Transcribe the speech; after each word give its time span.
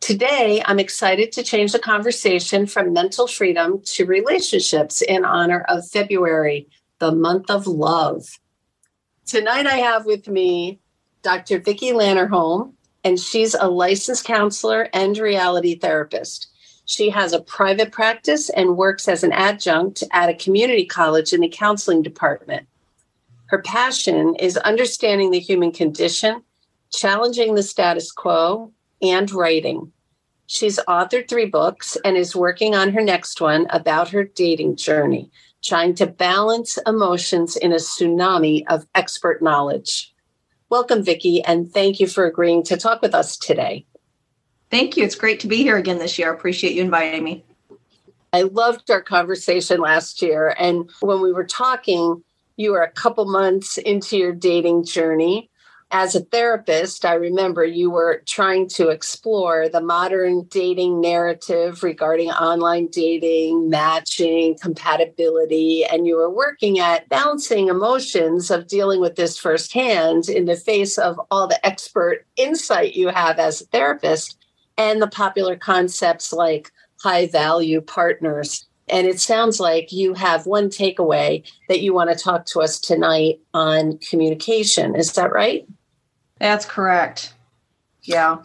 Today, 0.00 0.62
I'm 0.64 0.78
excited 0.78 1.32
to 1.32 1.42
change 1.42 1.72
the 1.72 1.78
conversation 1.78 2.66
from 2.66 2.92
mental 2.92 3.26
freedom 3.26 3.82
to 3.86 4.06
relationships 4.06 5.02
in 5.02 5.24
honor 5.24 5.64
of 5.68 5.88
February, 5.88 6.68
the 6.98 7.12
month 7.12 7.50
of 7.50 7.66
love. 7.66 8.24
Tonight, 9.26 9.66
I 9.66 9.76
have 9.76 10.06
with 10.06 10.28
me 10.28 10.80
Dr. 11.22 11.58
Vicki 11.58 11.90
Lannerholm, 11.90 12.74
and 13.02 13.18
she's 13.18 13.54
a 13.54 13.68
licensed 13.68 14.24
counselor 14.24 14.88
and 14.92 15.18
reality 15.18 15.76
therapist. 15.76 16.48
She 16.84 17.10
has 17.10 17.32
a 17.32 17.40
private 17.40 17.90
practice 17.90 18.48
and 18.48 18.76
works 18.76 19.08
as 19.08 19.24
an 19.24 19.32
adjunct 19.32 20.04
at 20.12 20.28
a 20.28 20.34
community 20.34 20.86
college 20.86 21.32
in 21.32 21.40
the 21.40 21.48
counseling 21.48 22.02
department. 22.02 22.68
Her 23.46 23.60
passion 23.60 24.36
is 24.36 24.56
understanding 24.58 25.32
the 25.32 25.40
human 25.40 25.72
condition, 25.72 26.42
challenging 26.92 27.56
the 27.56 27.64
status 27.64 28.12
quo, 28.12 28.72
and 29.02 29.30
writing. 29.30 29.92
She's 30.46 30.78
authored 30.88 31.28
three 31.28 31.46
books 31.46 31.96
and 32.04 32.16
is 32.16 32.36
working 32.36 32.74
on 32.74 32.92
her 32.92 33.02
next 33.02 33.40
one 33.40 33.66
about 33.70 34.10
her 34.10 34.24
dating 34.24 34.76
journey, 34.76 35.30
trying 35.62 35.94
to 35.96 36.06
balance 36.06 36.78
emotions 36.86 37.56
in 37.56 37.72
a 37.72 37.76
tsunami 37.76 38.62
of 38.68 38.86
expert 38.94 39.42
knowledge. 39.42 40.14
Welcome, 40.70 41.02
Vicki, 41.02 41.42
and 41.44 41.72
thank 41.72 41.98
you 41.98 42.06
for 42.06 42.26
agreeing 42.26 42.62
to 42.64 42.76
talk 42.76 43.02
with 43.02 43.14
us 43.14 43.36
today. 43.36 43.86
Thank 44.70 44.96
you. 44.96 45.04
It's 45.04 45.14
great 45.14 45.40
to 45.40 45.48
be 45.48 45.58
here 45.58 45.76
again 45.76 45.98
this 45.98 46.18
year. 46.18 46.30
I 46.30 46.34
appreciate 46.34 46.74
you 46.74 46.82
inviting 46.82 47.24
me. 47.24 47.44
I 48.32 48.42
loved 48.42 48.90
our 48.90 49.00
conversation 49.00 49.80
last 49.80 50.22
year. 50.22 50.54
And 50.58 50.90
when 51.00 51.20
we 51.20 51.32
were 51.32 51.46
talking, 51.46 52.22
you 52.56 52.72
were 52.72 52.82
a 52.82 52.90
couple 52.90 53.24
months 53.26 53.78
into 53.78 54.16
your 54.16 54.32
dating 54.32 54.84
journey 54.84 55.50
as 55.92 56.16
a 56.16 56.20
therapist, 56.20 57.04
I 57.04 57.14
remember 57.14 57.64
you 57.64 57.90
were 57.90 58.22
trying 58.26 58.68
to 58.70 58.88
explore 58.88 59.68
the 59.68 59.80
modern 59.80 60.42
dating 60.48 61.00
narrative 61.00 61.82
regarding 61.84 62.30
online 62.30 62.88
dating, 62.88 63.70
matching, 63.70 64.58
compatibility, 64.60 65.84
and 65.84 66.06
you 66.06 66.16
were 66.16 66.30
working 66.30 66.80
at 66.80 67.08
balancing 67.08 67.68
emotions 67.68 68.50
of 68.50 68.66
dealing 68.66 69.00
with 69.00 69.14
this 69.14 69.38
firsthand 69.38 70.28
in 70.28 70.46
the 70.46 70.56
face 70.56 70.98
of 70.98 71.20
all 71.30 71.46
the 71.46 71.64
expert 71.64 72.26
insight 72.36 72.94
you 72.94 73.08
have 73.08 73.38
as 73.38 73.60
a 73.60 73.66
therapist 73.66 74.36
and 74.76 75.00
the 75.00 75.08
popular 75.08 75.56
concepts 75.56 76.32
like 76.32 76.72
high 77.00 77.28
value 77.28 77.80
partners. 77.80 78.66
And 78.88 79.06
it 79.06 79.20
sounds 79.20 79.60
like 79.60 79.92
you 79.92 80.14
have 80.14 80.46
one 80.46 80.68
takeaway 80.68 81.48
that 81.68 81.80
you 81.80 81.92
want 81.94 82.10
to 82.10 82.16
talk 82.16 82.46
to 82.46 82.60
us 82.60 82.78
tonight 82.78 83.40
on 83.54 83.98
communication. 83.98 84.94
Is 84.94 85.12
that 85.14 85.32
right? 85.32 85.66
That's 86.38 86.66
correct. 86.66 87.34
Yeah. 88.02 88.38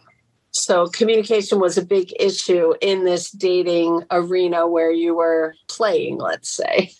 So 0.51 0.87
communication 0.87 1.59
was 1.59 1.77
a 1.77 1.85
big 1.85 2.13
issue 2.19 2.73
in 2.81 3.05
this 3.05 3.31
dating 3.31 4.03
arena 4.11 4.67
where 4.67 4.91
you 4.91 5.15
were 5.15 5.55
playing, 5.67 6.17
let's 6.17 6.49
say. 6.49 6.91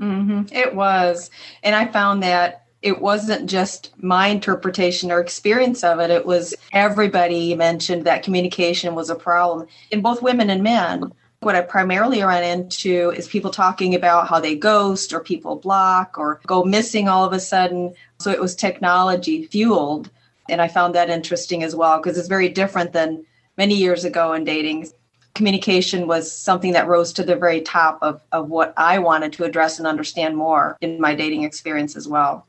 Mm-hmm. 0.00 0.54
It 0.54 0.74
was. 0.74 1.30
And 1.62 1.74
I 1.74 1.86
found 1.86 2.22
that 2.22 2.64
it 2.82 3.00
wasn't 3.00 3.50
just 3.50 3.92
my 4.00 4.28
interpretation 4.28 5.10
or 5.10 5.20
experience 5.20 5.82
of 5.82 5.98
it, 5.98 6.10
it 6.10 6.24
was 6.24 6.54
everybody 6.72 7.54
mentioned 7.54 8.04
that 8.04 8.22
communication 8.22 8.94
was 8.94 9.10
a 9.10 9.16
problem 9.16 9.66
in 9.90 10.00
both 10.00 10.22
women 10.22 10.50
and 10.50 10.62
men. 10.62 11.12
What 11.40 11.54
I 11.54 11.60
primarily 11.62 12.22
run 12.22 12.42
into 12.42 13.10
is 13.16 13.28
people 13.28 13.50
talking 13.50 13.94
about 13.94 14.28
how 14.28 14.40
they 14.40 14.56
ghost 14.56 15.12
or 15.12 15.20
people 15.20 15.56
block 15.56 16.18
or 16.18 16.40
go 16.46 16.64
missing 16.64 17.08
all 17.08 17.24
of 17.24 17.32
a 17.32 17.40
sudden. 17.40 17.94
So 18.20 18.30
it 18.30 18.40
was 18.40 18.56
technology 18.56 19.46
fueled 19.46 20.10
and 20.48 20.60
I 20.60 20.68
found 20.68 20.94
that 20.94 21.10
interesting 21.10 21.62
as 21.62 21.74
well 21.74 21.98
because 21.98 22.18
it's 22.18 22.28
very 22.28 22.48
different 22.48 22.92
than 22.92 23.24
many 23.56 23.74
years 23.74 24.04
ago 24.04 24.32
in 24.32 24.44
dating. 24.44 24.88
Communication 25.34 26.06
was 26.06 26.30
something 26.30 26.72
that 26.72 26.88
rose 26.88 27.12
to 27.14 27.22
the 27.22 27.36
very 27.36 27.60
top 27.60 27.98
of, 28.02 28.20
of 28.32 28.48
what 28.48 28.74
I 28.76 28.98
wanted 28.98 29.32
to 29.34 29.44
address 29.44 29.78
and 29.78 29.86
understand 29.86 30.36
more 30.36 30.76
in 30.80 31.00
my 31.00 31.14
dating 31.14 31.44
experience 31.44 31.96
as 31.96 32.08
well. 32.08 32.46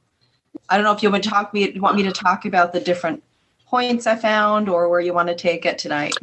I 0.69 0.75
don't 0.75 0.83
know 0.83 0.93
if 0.93 1.03
you 1.03 1.09
want 1.09 1.23
talk 1.23 1.53
me 1.53 1.79
want 1.79 1.95
me 1.95 2.03
to 2.03 2.11
talk 2.11 2.45
about 2.45 2.73
the 2.73 2.79
different 2.79 3.23
points 3.67 4.07
I 4.07 4.15
found 4.15 4.69
or 4.69 4.89
where 4.89 4.99
you 4.99 5.13
want 5.13 5.29
to 5.29 5.35
take 5.35 5.65
it 5.65 5.77
tonight. 5.77 6.13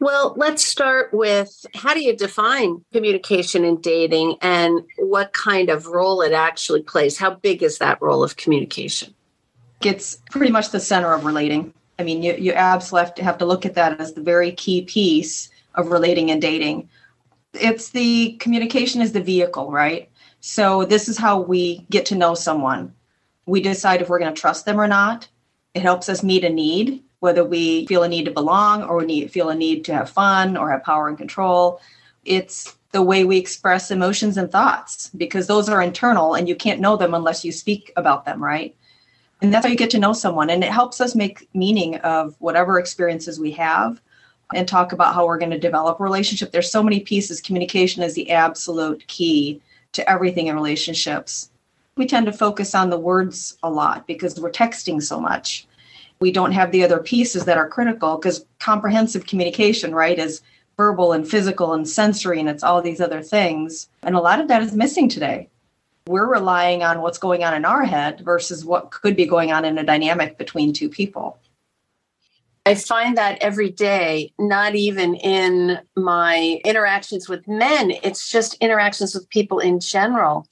Well, 0.00 0.34
let's 0.36 0.64
start 0.64 1.12
with 1.12 1.66
how 1.74 1.92
do 1.92 2.00
you 2.00 2.16
define 2.16 2.84
communication 2.92 3.64
in 3.64 3.80
dating 3.80 4.36
and 4.40 4.80
what 4.98 5.32
kind 5.32 5.70
of 5.70 5.86
role 5.86 6.22
it 6.22 6.32
actually 6.32 6.82
plays? 6.82 7.18
How 7.18 7.34
big 7.34 7.62
is 7.62 7.78
that 7.78 8.00
role 8.00 8.22
of 8.22 8.36
communication? 8.36 9.12
It's 9.82 10.16
pretty 10.30 10.52
much 10.52 10.70
the 10.70 10.80
center 10.80 11.12
of 11.12 11.24
relating. 11.24 11.72
I 11.98 12.04
mean, 12.04 12.22
you, 12.22 12.34
you 12.34 12.52
absolutely 12.52 13.24
have 13.24 13.38
to 13.38 13.44
look 13.44 13.66
at 13.66 13.74
that 13.74 14.00
as 14.00 14.12
the 14.12 14.20
very 14.20 14.52
key 14.52 14.82
piece 14.82 15.50
of 15.74 15.90
relating 15.90 16.30
and 16.30 16.40
dating. 16.40 16.88
It's 17.54 17.90
the 17.90 18.32
communication 18.40 19.00
is 19.00 19.12
the 19.12 19.22
vehicle, 19.22 19.70
right? 19.70 20.10
So 20.40 20.84
this 20.84 21.08
is 21.08 21.18
how 21.18 21.40
we 21.40 21.86
get 21.90 22.06
to 22.06 22.14
know 22.14 22.34
someone. 22.34 22.94
We 23.46 23.60
decide 23.60 24.02
if 24.02 24.08
we're 24.08 24.18
going 24.18 24.34
to 24.34 24.40
trust 24.40 24.64
them 24.64 24.80
or 24.80 24.86
not. 24.86 25.28
It 25.74 25.82
helps 25.82 26.08
us 26.08 26.22
meet 26.22 26.44
a 26.44 26.50
need, 26.50 27.02
whether 27.20 27.44
we 27.44 27.86
feel 27.86 28.02
a 28.02 28.08
need 28.08 28.24
to 28.24 28.30
belong 28.30 28.82
or 28.82 28.98
we 28.98 29.06
need, 29.06 29.30
feel 29.30 29.48
a 29.50 29.54
need 29.54 29.84
to 29.86 29.94
have 29.94 30.10
fun 30.10 30.56
or 30.56 30.70
have 30.70 30.84
power 30.84 31.08
and 31.08 31.18
control. 31.18 31.80
It's 32.24 32.76
the 32.92 33.02
way 33.02 33.24
we 33.24 33.36
express 33.36 33.90
emotions 33.90 34.36
and 34.36 34.50
thoughts 34.50 35.10
because 35.16 35.46
those 35.46 35.68
are 35.68 35.82
internal 35.82 36.34
and 36.34 36.48
you 36.48 36.56
can't 36.56 36.80
know 36.80 36.96
them 36.96 37.14
unless 37.14 37.44
you 37.44 37.52
speak 37.52 37.92
about 37.96 38.24
them, 38.24 38.42
right? 38.42 38.74
And 39.40 39.52
that's 39.52 39.64
how 39.64 39.70
you 39.70 39.76
get 39.76 39.90
to 39.90 39.98
know 39.98 40.12
someone. 40.12 40.50
And 40.50 40.64
it 40.64 40.70
helps 40.70 41.00
us 41.00 41.14
make 41.14 41.48
meaning 41.54 41.96
of 41.98 42.34
whatever 42.38 42.78
experiences 42.78 43.38
we 43.38 43.52
have 43.52 44.00
and 44.54 44.66
talk 44.66 44.92
about 44.92 45.14
how 45.14 45.26
we're 45.26 45.38
going 45.38 45.50
to 45.50 45.58
develop 45.58 46.00
a 46.00 46.02
relationship. 46.02 46.50
There's 46.50 46.70
so 46.70 46.82
many 46.82 47.00
pieces. 47.00 47.40
Communication 47.40 48.02
is 48.02 48.14
the 48.14 48.30
absolute 48.30 49.06
key 49.06 49.60
to 49.92 50.10
everything 50.10 50.48
in 50.48 50.56
relationships. 50.56 51.50
We 51.96 52.06
tend 52.06 52.26
to 52.26 52.32
focus 52.32 52.74
on 52.74 52.90
the 52.90 52.98
words 52.98 53.56
a 53.62 53.70
lot 53.70 54.06
because 54.06 54.40
we're 54.40 54.50
texting 54.50 55.02
so 55.02 55.20
much. 55.20 55.66
We 56.20 56.32
don't 56.32 56.52
have 56.52 56.72
the 56.72 56.82
other 56.84 56.98
pieces 56.98 57.44
that 57.44 57.58
are 57.58 57.68
critical 57.68 58.16
because 58.16 58.44
comprehensive 58.58 59.26
communication, 59.26 59.94
right, 59.94 60.18
is 60.18 60.42
verbal 60.76 61.12
and 61.12 61.28
physical 61.28 61.74
and 61.74 61.88
sensory 61.88 62.40
and 62.40 62.48
it's 62.48 62.62
all 62.62 62.80
these 62.82 63.00
other 63.00 63.22
things. 63.22 63.88
And 64.02 64.16
a 64.16 64.20
lot 64.20 64.40
of 64.40 64.48
that 64.48 64.62
is 64.62 64.72
missing 64.72 65.08
today 65.08 65.48
we're 66.08 66.26
relying 66.26 66.82
on 66.82 67.02
what's 67.02 67.18
going 67.18 67.44
on 67.44 67.54
in 67.54 67.66
our 67.66 67.84
head 67.84 68.20
versus 68.20 68.64
what 68.64 68.90
could 68.90 69.14
be 69.14 69.26
going 69.26 69.52
on 69.52 69.64
in 69.64 69.76
a 69.76 69.84
dynamic 69.84 70.38
between 70.38 70.72
two 70.72 70.88
people. 70.88 71.38
I 72.64 72.74
find 72.74 73.16
that 73.16 73.38
every 73.42 73.70
day, 73.70 74.32
not 74.38 74.74
even 74.74 75.14
in 75.16 75.78
my 75.96 76.60
interactions 76.64 77.28
with 77.28 77.46
men, 77.46 77.92
it's 78.02 78.30
just 78.30 78.54
interactions 78.54 79.14
with 79.14 79.28
people 79.28 79.58
in 79.58 79.80
general. 79.80 80.46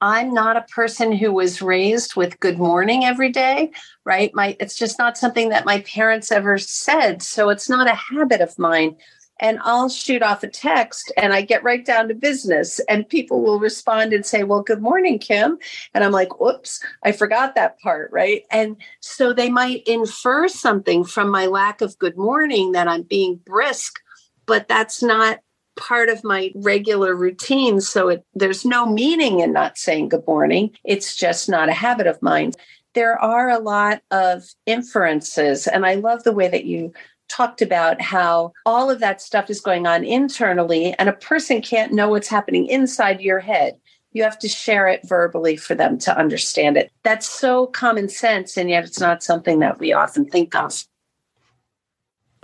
I'm 0.00 0.34
not 0.34 0.56
a 0.56 0.62
person 0.62 1.12
who 1.12 1.30
was 1.30 1.62
raised 1.62 2.16
with 2.16 2.40
good 2.40 2.58
morning 2.58 3.04
every 3.04 3.30
day, 3.30 3.70
right? 4.04 4.34
My 4.34 4.56
it's 4.60 4.76
just 4.76 4.98
not 4.98 5.16
something 5.16 5.50
that 5.50 5.64
my 5.64 5.82
parents 5.82 6.32
ever 6.32 6.58
said, 6.58 7.22
so 7.22 7.50
it's 7.50 7.68
not 7.68 7.86
a 7.86 7.94
habit 7.94 8.40
of 8.40 8.58
mine 8.58 8.96
and 9.40 9.58
I'll 9.62 9.88
shoot 9.88 10.22
off 10.22 10.42
a 10.42 10.48
text 10.48 11.12
and 11.16 11.32
I 11.32 11.42
get 11.42 11.64
right 11.64 11.84
down 11.84 12.08
to 12.08 12.14
business. 12.14 12.80
And 12.88 13.08
people 13.08 13.42
will 13.42 13.58
respond 13.58 14.12
and 14.12 14.24
say, 14.24 14.44
Well, 14.44 14.62
good 14.62 14.80
morning, 14.80 15.18
Kim. 15.18 15.58
And 15.94 16.04
I'm 16.04 16.12
like, 16.12 16.40
Whoops, 16.40 16.80
I 17.04 17.12
forgot 17.12 17.54
that 17.54 17.78
part. 17.80 18.10
Right. 18.12 18.44
And 18.50 18.76
so 19.00 19.32
they 19.32 19.50
might 19.50 19.82
infer 19.86 20.48
something 20.48 21.04
from 21.04 21.30
my 21.30 21.46
lack 21.46 21.80
of 21.80 21.98
good 21.98 22.16
morning 22.16 22.72
that 22.72 22.88
I'm 22.88 23.02
being 23.02 23.40
brisk, 23.44 23.98
but 24.46 24.68
that's 24.68 25.02
not 25.02 25.40
part 25.76 26.08
of 26.08 26.22
my 26.22 26.52
regular 26.54 27.14
routine. 27.14 27.80
So 27.80 28.08
it, 28.08 28.24
there's 28.34 28.64
no 28.64 28.86
meaning 28.86 29.40
in 29.40 29.52
not 29.52 29.78
saying 29.78 30.10
good 30.10 30.26
morning. 30.26 30.70
It's 30.84 31.16
just 31.16 31.48
not 31.48 31.68
a 31.68 31.74
habit 31.74 32.06
of 32.06 32.20
mine. 32.22 32.52
There 32.94 33.18
are 33.18 33.48
a 33.48 33.58
lot 33.58 34.02
of 34.10 34.44
inferences. 34.66 35.66
And 35.66 35.86
I 35.86 35.94
love 35.94 36.24
the 36.24 36.32
way 36.32 36.48
that 36.48 36.66
you 36.66 36.92
talked 37.32 37.62
about 37.62 38.00
how 38.00 38.52
all 38.66 38.90
of 38.90 39.00
that 39.00 39.22
stuff 39.22 39.48
is 39.48 39.60
going 39.60 39.86
on 39.86 40.04
internally, 40.04 40.94
and 40.98 41.08
a 41.08 41.14
person 41.14 41.62
can't 41.62 41.92
know 41.92 42.10
what's 42.10 42.28
happening 42.28 42.66
inside 42.66 43.20
your 43.20 43.40
head. 43.40 43.78
You 44.12 44.22
have 44.22 44.38
to 44.40 44.48
share 44.48 44.86
it 44.88 45.08
verbally 45.08 45.56
for 45.56 45.74
them 45.74 45.98
to 46.00 46.16
understand 46.16 46.76
it. 46.76 46.92
That's 47.02 47.26
so 47.26 47.66
common 47.68 48.10
sense, 48.10 48.58
and 48.58 48.68
yet 48.68 48.84
it's 48.84 49.00
not 49.00 49.22
something 49.22 49.60
that 49.60 49.78
we 49.78 49.92
often 49.92 50.26
think 50.26 50.54
of. 50.54 50.84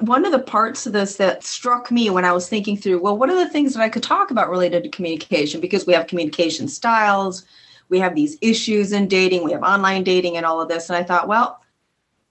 One 0.01 0.25
of 0.25 0.33
the 0.33 0.39
parts 0.39 0.87
of 0.87 0.93
this 0.93 1.17
that 1.17 1.45
struck 1.45 1.91
me 1.91 2.09
when 2.09 2.25
I 2.25 2.33
was 2.33 2.49
thinking 2.49 2.77
through, 2.77 3.03
well, 3.03 3.19
what 3.19 3.31
are 3.31 3.45
the 3.45 3.51
things 3.51 3.75
that 3.75 3.83
I 3.83 3.89
could 3.89 4.03
talk 4.03 4.31
about 4.31 4.49
related 4.49 4.85
to 4.85 4.89
communication? 4.89 5.61
Because 5.61 5.87
we 5.87 5.93
have 5.93 6.07
communication 6.07 6.69
styles, 6.69 7.45
we 7.89 7.99
have 7.99 8.15
these 8.15 8.39
issues 8.41 8.93
in 8.93 9.09
dating, 9.09 9.45
we 9.45 9.53
have 9.53 9.63
online 9.63 10.05
dating 10.05 10.37
and 10.37 10.47
all 10.47 10.61
of 10.61 10.69
this. 10.69 10.89
And 10.89 10.97
I 10.97 11.03
thought, 11.03 11.29
well, 11.29 11.61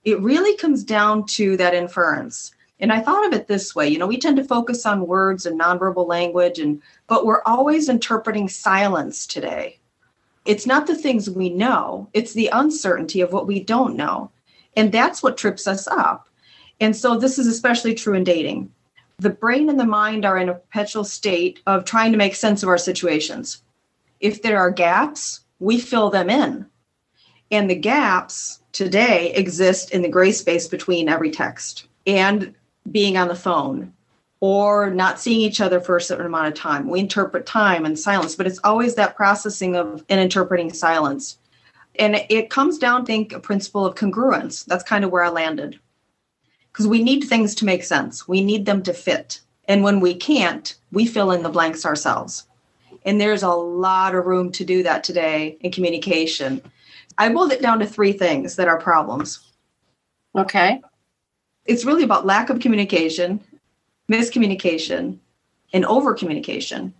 it 0.04 0.20
really 0.20 0.56
comes 0.56 0.84
down 0.84 1.26
to 1.26 1.56
that 1.56 1.74
inference. 1.74 2.52
And 2.80 2.92
I 2.92 3.00
thought 3.00 3.26
of 3.26 3.32
it 3.32 3.48
this 3.48 3.74
way, 3.74 3.88
you 3.88 3.98
know, 3.98 4.06
we 4.06 4.18
tend 4.18 4.36
to 4.36 4.44
focus 4.44 4.86
on 4.86 5.06
words 5.06 5.46
and 5.46 5.58
nonverbal 5.58 6.06
language 6.06 6.58
and 6.58 6.80
but 7.08 7.26
we're 7.26 7.42
always 7.44 7.88
interpreting 7.88 8.48
silence 8.48 9.26
today. 9.26 9.78
It's 10.44 10.66
not 10.66 10.86
the 10.86 10.94
things 10.94 11.28
we 11.28 11.50
know, 11.50 12.08
it's 12.12 12.32
the 12.32 12.48
uncertainty 12.52 13.20
of 13.20 13.32
what 13.32 13.46
we 13.46 13.60
don't 13.60 13.96
know. 13.96 14.30
And 14.76 14.92
that's 14.92 15.22
what 15.22 15.36
trips 15.36 15.66
us 15.66 15.88
up. 15.88 16.28
And 16.80 16.96
so 16.96 17.18
this 17.18 17.38
is 17.38 17.48
especially 17.48 17.94
true 17.94 18.14
in 18.14 18.22
dating. 18.22 18.72
The 19.18 19.30
brain 19.30 19.68
and 19.68 19.80
the 19.80 19.84
mind 19.84 20.24
are 20.24 20.38
in 20.38 20.48
a 20.48 20.54
perpetual 20.54 21.02
state 21.02 21.60
of 21.66 21.84
trying 21.84 22.12
to 22.12 22.18
make 22.18 22.36
sense 22.36 22.62
of 22.62 22.68
our 22.68 22.78
situations. 22.78 23.62
If 24.20 24.42
there 24.42 24.58
are 24.58 24.70
gaps, 24.70 25.40
we 25.58 25.80
fill 25.80 26.10
them 26.10 26.30
in. 26.30 26.66
And 27.50 27.68
the 27.68 27.74
gaps 27.74 28.60
today 28.72 29.32
exist 29.32 29.90
in 29.90 30.02
the 30.02 30.08
gray 30.08 30.32
space 30.32 30.68
between 30.68 31.08
every 31.08 31.30
text 31.30 31.86
and 32.06 32.54
being 32.90 33.16
on 33.16 33.28
the 33.28 33.34
phone 33.34 33.92
or 34.40 34.90
not 34.90 35.18
seeing 35.18 35.40
each 35.40 35.60
other 35.60 35.80
for 35.80 35.96
a 35.96 36.00
certain 36.00 36.26
amount 36.26 36.48
of 36.48 36.54
time. 36.54 36.88
We 36.88 37.00
interpret 37.00 37.46
time 37.46 37.84
and 37.84 37.98
silence, 37.98 38.36
but 38.36 38.46
it's 38.46 38.60
always 38.62 38.94
that 38.94 39.16
processing 39.16 39.76
of 39.76 40.04
and 40.08 40.20
interpreting 40.20 40.72
silence. 40.72 41.38
And 41.98 42.24
it 42.28 42.50
comes 42.50 42.78
down, 42.78 43.02
I 43.02 43.04
think, 43.04 43.32
a 43.32 43.40
principle 43.40 43.84
of 43.84 43.96
congruence. 43.96 44.64
That's 44.64 44.84
kind 44.84 45.04
of 45.04 45.10
where 45.10 45.24
I 45.24 45.30
landed. 45.30 45.80
Because 46.72 46.86
we 46.86 47.02
need 47.02 47.24
things 47.24 47.54
to 47.56 47.64
make 47.64 47.82
sense, 47.82 48.28
we 48.28 48.40
need 48.40 48.66
them 48.66 48.82
to 48.84 48.92
fit. 48.92 49.40
And 49.66 49.82
when 49.82 50.00
we 50.00 50.14
can't, 50.14 50.74
we 50.92 51.06
fill 51.06 51.32
in 51.32 51.42
the 51.42 51.48
blanks 51.48 51.84
ourselves. 51.84 52.46
And 53.04 53.20
there's 53.20 53.42
a 53.42 53.50
lot 53.50 54.14
of 54.14 54.26
room 54.26 54.52
to 54.52 54.64
do 54.64 54.82
that 54.84 55.02
today 55.02 55.58
in 55.60 55.72
communication. 55.72 56.62
I 57.18 57.28
boiled 57.28 57.52
it 57.52 57.60
down 57.60 57.80
to 57.80 57.86
three 57.86 58.12
things 58.12 58.56
that 58.56 58.68
are 58.68 58.80
problems. 58.80 59.40
Okay. 60.36 60.80
It's 61.66 61.84
really 61.84 62.04
about 62.04 62.24
lack 62.24 62.48
of 62.48 62.60
communication, 62.60 63.40
miscommunication, 64.10 65.18
and 65.72 65.84
over 65.84 66.14
communication. 66.14 66.94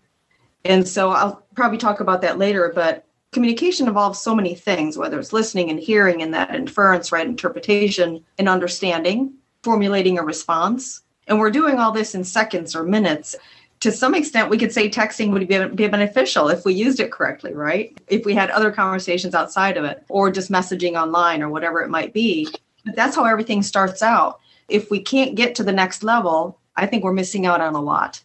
And 0.64 0.86
so 0.86 1.10
I'll 1.10 1.42
probably 1.54 1.78
talk 1.78 2.00
about 2.00 2.20
that 2.22 2.36
later, 2.36 2.72
but 2.74 3.06
communication 3.32 3.86
involves 3.86 4.20
so 4.20 4.34
many 4.34 4.54
things, 4.54 4.98
whether 4.98 5.18
it's 5.18 5.32
listening 5.32 5.70
and 5.70 5.78
hearing 5.78 6.20
and 6.20 6.34
that 6.34 6.54
inference, 6.54 7.12
right? 7.12 7.26
Interpretation 7.26 8.24
and 8.38 8.48
understanding, 8.48 9.32
formulating 9.62 10.18
a 10.18 10.22
response. 10.22 11.02
And 11.28 11.38
we're 11.38 11.50
doing 11.50 11.78
all 11.78 11.92
this 11.92 12.14
in 12.14 12.24
seconds 12.24 12.74
or 12.74 12.82
minutes 12.82 13.36
to 13.80 13.92
some 13.92 14.14
extent, 14.14 14.50
we 14.50 14.58
could 14.58 14.72
say 14.72 14.88
texting 14.88 15.30
would 15.32 15.46
be, 15.46 15.68
be 15.68 15.88
beneficial 15.88 16.48
if 16.48 16.64
we 16.64 16.74
used 16.74 17.00
it 17.00 17.12
correctly, 17.12 17.54
right? 17.54 17.96
If 18.08 18.24
we 18.24 18.34
had 18.34 18.50
other 18.50 18.72
conversations 18.72 19.34
outside 19.34 19.76
of 19.76 19.84
it, 19.84 20.04
or 20.08 20.30
just 20.30 20.50
messaging 20.50 21.00
online 21.00 21.42
or 21.42 21.48
whatever 21.48 21.80
it 21.80 21.90
might 21.90 22.12
be. 22.12 22.48
But 22.84 22.96
that's 22.96 23.14
how 23.14 23.24
everything 23.24 23.62
starts 23.62 24.02
out. 24.02 24.40
If 24.68 24.90
we 24.90 25.00
can't 25.00 25.36
get 25.36 25.54
to 25.56 25.64
the 25.64 25.72
next 25.72 26.02
level, 26.02 26.58
I 26.76 26.86
think 26.86 27.04
we're 27.04 27.12
missing 27.12 27.46
out 27.46 27.60
on 27.60 27.74
a 27.74 27.80
lot. 27.80 28.22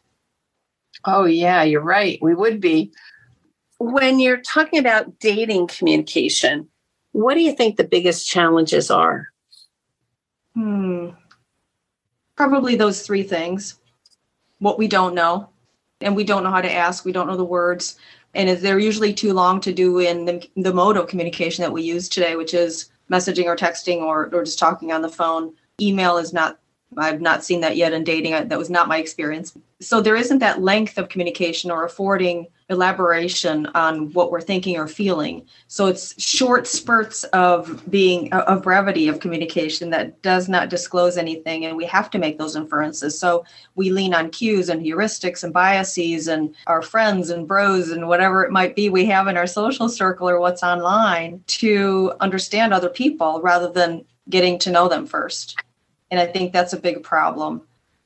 Oh, 1.05 1.25
yeah, 1.25 1.63
you're 1.63 1.81
right. 1.81 2.19
We 2.21 2.33
would 2.33 2.59
be. 2.59 2.91
When 3.79 4.19
you're 4.19 4.37
talking 4.37 4.79
about 4.79 5.19
dating 5.19 5.67
communication, 5.67 6.69
what 7.11 7.33
do 7.33 7.41
you 7.41 7.53
think 7.53 7.75
the 7.75 7.83
biggest 7.83 8.27
challenges 8.27 8.89
are? 8.89 9.27
Hmm. 10.55 11.09
Probably 12.35 12.75
those 12.75 13.01
three 13.01 13.23
things 13.23 13.75
what 14.63 14.79
we 14.79 14.87
don't 14.87 15.13
know 15.13 15.49
and 15.99 16.15
we 16.15 16.23
don't 16.23 16.41
know 16.41 16.49
how 16.49 16.61
to 16.61 16.71
ask 16.71 17.03
we 17.03 17.11
don't 17.11 17.27
know 17.27 17.35
the 17.35 17.43
words 17.43 17.97
and 18.33 18.49
they're 18.59 18.79
usually 18.79 19.13
too 19.13 19.33
long 19.33 19.59
to 19.59 19.73
do 19.73 19.99
in 19.99 20.23
the, 20.23 20.49
the 20.55 20.73
mode 20.73 20.95
of 20.95 21.07
communication 21.07 21.61
that 21.61 21.71
we 21.73 21.81
use 21.81 22.07
today 22.07 22.37
which 22.37 22.53
is 22.53 22.89
messaging 23.11 23.43
or 23.43 23.57
texting 23.57 23.97
or, 23.97 24.33
or 24.33 24.45
just 24.45 24.57
talking 24.57 24.93
on 24.93 25.01
the 25.01 25.09
phone 25.09 25.53
email 25.81 26.15
is 26.15 26.31
not 26.31 26.59
I've 26.97 27.21
not 27.21 27.43
seen 27.43 27.61
that 27.61 27.77
yet 27.77 27.93
in 27.93 28.03
dating. 28.03 28.31
That 28.31 28.57
was 28.57 28.69
not 28.69 28.87
my 28.87 28.97
experience. 28.97 29.53
So 29.81 30.01
there 30.01 30.15
isn't 30.15 30.39
that 30.39 30.61
length 30.61 30.97
of 30.97 31.09
communication 31.09 31.69
or 31.69 31.83
affording 31.83 32.47
elaboration 32.69 33.67
on 33.75 34.11
what 34.13 34.31
we're 34.31 34.41
thinking 34.41 34.77
or 34.77 34.87
feeling. 34.87 35.45
So 35.67 35.87
it's 35.87 36.19
short 36.21 36.65
spurts 36.65 37.23
of 37.25 37.83
being 37.89 38.31
of 38.33 38.63
brevity 38.63 39.07
of 39.09 39.19
communication 39.19 39.89
that 39.89 40.21
does 40.21 40.47
not 40.47 40.69
disclose 40.69 41.17
anything, 41.17 41.65
and 41.65 41.75
we 41.75 41.85
have 41.85 42.09
to 42.11 42.19
make 42.19 42.37
those 42.37 42.55
inferences. 42.55 43.19
So 43.19 43.45
we 43.75 43.91
lean 43.91 44.13
on 44.13 44.29
cues 44.29 44.69
and 44.69 44.81
heuristics 44.81 45.43
and 45.43 45.53
biases 45.53 46.27
and 46.27 46.55
our 46.67 46.81
friends 46.81 47.29
and 47.29 47.47
bros 47.47 47.89
and 47.89 48.07
whatever 48.07 48.43
it 48.43 48.51
might 48.51 48.75
be 48.75 48.89
we 48.89 49.05
have 49.05 49.27
in 49.27 49.37
our 49.37 49.47
social 49.47 49.89
circle 49.89 50.29
or 50.29 50.39
what's 50.39 50.63
online 50.63 51.43
to 51.47 52.13
understand 52.21 52.73
other 52.73 52.89
people 52.89 53.41
rather 53.41 53.69
than 53.69 54.05
getting 54.29 54.57
to 54.59 54.71
know 54.71 54.87
them 54.87 55.05
first. 55.05 55.57
And 56.13 56.19
I 56.19 56.27
think 56.27 56.53
that's 56.53 56.73
a 56.73 56.79
big 56.79 57.01
problem. 57.01 57.63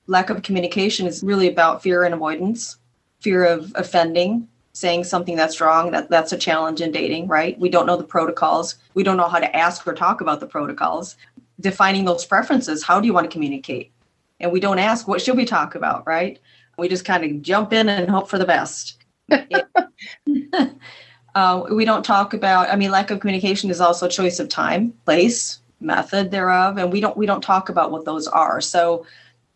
Lack 0.07 0.30
of 0.30 0.42
communication 0.42 1.07
is 1.07 1.24
really 1.24 1.50
about 1.50 1.83
fear 1.83 2.06
and 2.06 2.13
avoidance, 2.13 2.77
fear 3.19 3.44
of 3.44 3.74
offending, 3.75 4.48
saying 4.71 5.04
something 5.04 5.36
that's 5.36 5.59
wrong. 5.59 5.92
That 5.92 6.09
that's 6.09 6.31
a 6.31 6.38
challenge 6.38 6.80
in 6.80 6.94
dating, 6.94 7.27
right? 7.27 7.59
We 7.59 7.68
don't 7.68 7.86
know 7.86 7.98
the 7.98 8.06
protocols. 8.06 8.75
We 8.94 9.04
don't 9.04 9.18
know 9.18 9.27
how 9.27 9.39
to 9.39 9.54
ask 9.54 9.86
or 9.86 9.94
talk 9.94 10.21
about 10.21 10.39
the 10.39 10.48
protocols. 10.48 11.18
Defining 11.59 12.06
those 12.06 12.24
preferences. 12.24 12.81
How 12.81 13.01
do 13.01 13.07
you 13.07 13.13
want 13.13 13.30
to 13.30 13.33
communicate? 13.33 13.92
And 14.39 14.53
we 14.53 14.62
don't 14.62 14.80
ask 14.80 15.06
what 15.06 15.21
should 15.21 15.36
we 15.36 15.44
talk 15.44 15.75
about, 15.75 16.07
right? 16.07 16.39
We 16.77 16.88
just 16.88 17.03
kind 17.03 17.25
of 17.25 17.42
jump 17.42 17.74
in 17.74 17.89
and 17.89 18.10
hope 18.10 18.30
for 18.30 18.38
the 18.38 18.45
best. 18.45 19.03
uh, 21.36 21.63
we 21.71 21.83
don't 21.83 22.06
talk 22.06 22.33
about. 22.33 22.69
I 22.69 22.77
mean, 22.77 22.89
lack 22.89 23.12
of 23.12 23.19
communication 23.19 23.69
is 23.69 23.81
also 23.81 24.07
choice 24.07 24.39
of 24.39 24.48
time, 24.48 24.94
place, 25.03 25.60
method 25.79 26.31
thereof 26.31 26.77
and 26.77 26.91
we 26.91 27.00
don't 27.00 27.18
we 27.18 27.25
don't 27.25 27.41
talk 27.41 27.69
about 27.69 27.91
what 27.91 28.06
those 28.06 28.27
are. 28.27 28.62
So 28.62 29.06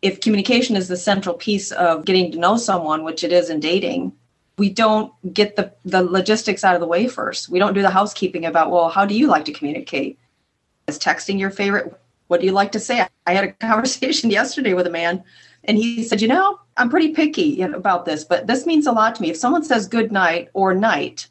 if 0.01 0.21
communication 0.21 0.75
is 0.75 0.87
the 0.87 0.97
central 0.97 1.35
piece 1.35 1.71
of 1.71 2.05
getting 2.05 2.31
to 2.31 2.39
know 2.39 2.57
someone 2.57 3.03
which 3.03 3.23
it 3.23 3.31
is 3.31 3.49
in 3.49 3.59
dating 3.59 4.13
we 4.57 4.69
don't 4.69 5.11
get 5.33 5.55
the 5.55 5.73
the 5.85 6.03
logistics 6.03 6.63
out 6.63 6.75
of 6.75 6.81
the 6.81 6.87
way 6.87 7.07
first. 7.07 7.49
We 7.49 7.59
don't 7.59 7.73
do 7.73 7.81
the 7.81 7.89
housekeeping 7.89 8.45
about 8.45 8.69
well 8.71 8.89
how 8.89 9.05
do 9.05 9.15
you 9.15 9.27
like 9.27 9.45
to 9.45 9.53
communicate? 9.53 10.19
Is 10.87 10.99
texting 10.99 11.39
your 11.39 11.49
favorite? 11.49 11.99
What 12.27 12.41
do 12.41 12.45
you 12.45 12.51
like 12.51 12.71
to 12.73 12.79
say? 12.79 13.05
I 13.25 13.33
had 13.33 13.43
a 13.43 13.51
conversation 13.67 14.29
yesterday 14.29 14.73
with 14.73 14.87
a 14.87 14.91
man 14.91 15.23
and 15.63 15.77
he 15.77 16.03
said 16.03 16.21
you 16.21 16.27
know 16.27 16.59
i'm 16.77 16.89
pretty 16.89 17.13
picky 17.13 17.61
about 17.61 18.05
this 18.05 18.23
but 18.23 18.47
this 18.47 18.65
means 18.65 18.87
a 18.87 18.91
lot 18.91 19.15
to 19.15 19.21
me. 19.21 19.31
If 19.31 19.37
someone 19.37 19.63
says 19.63 19.87
good 19.87 20.11
night 20.11 20.49
or 20.53 20.73
night 20.73 21.27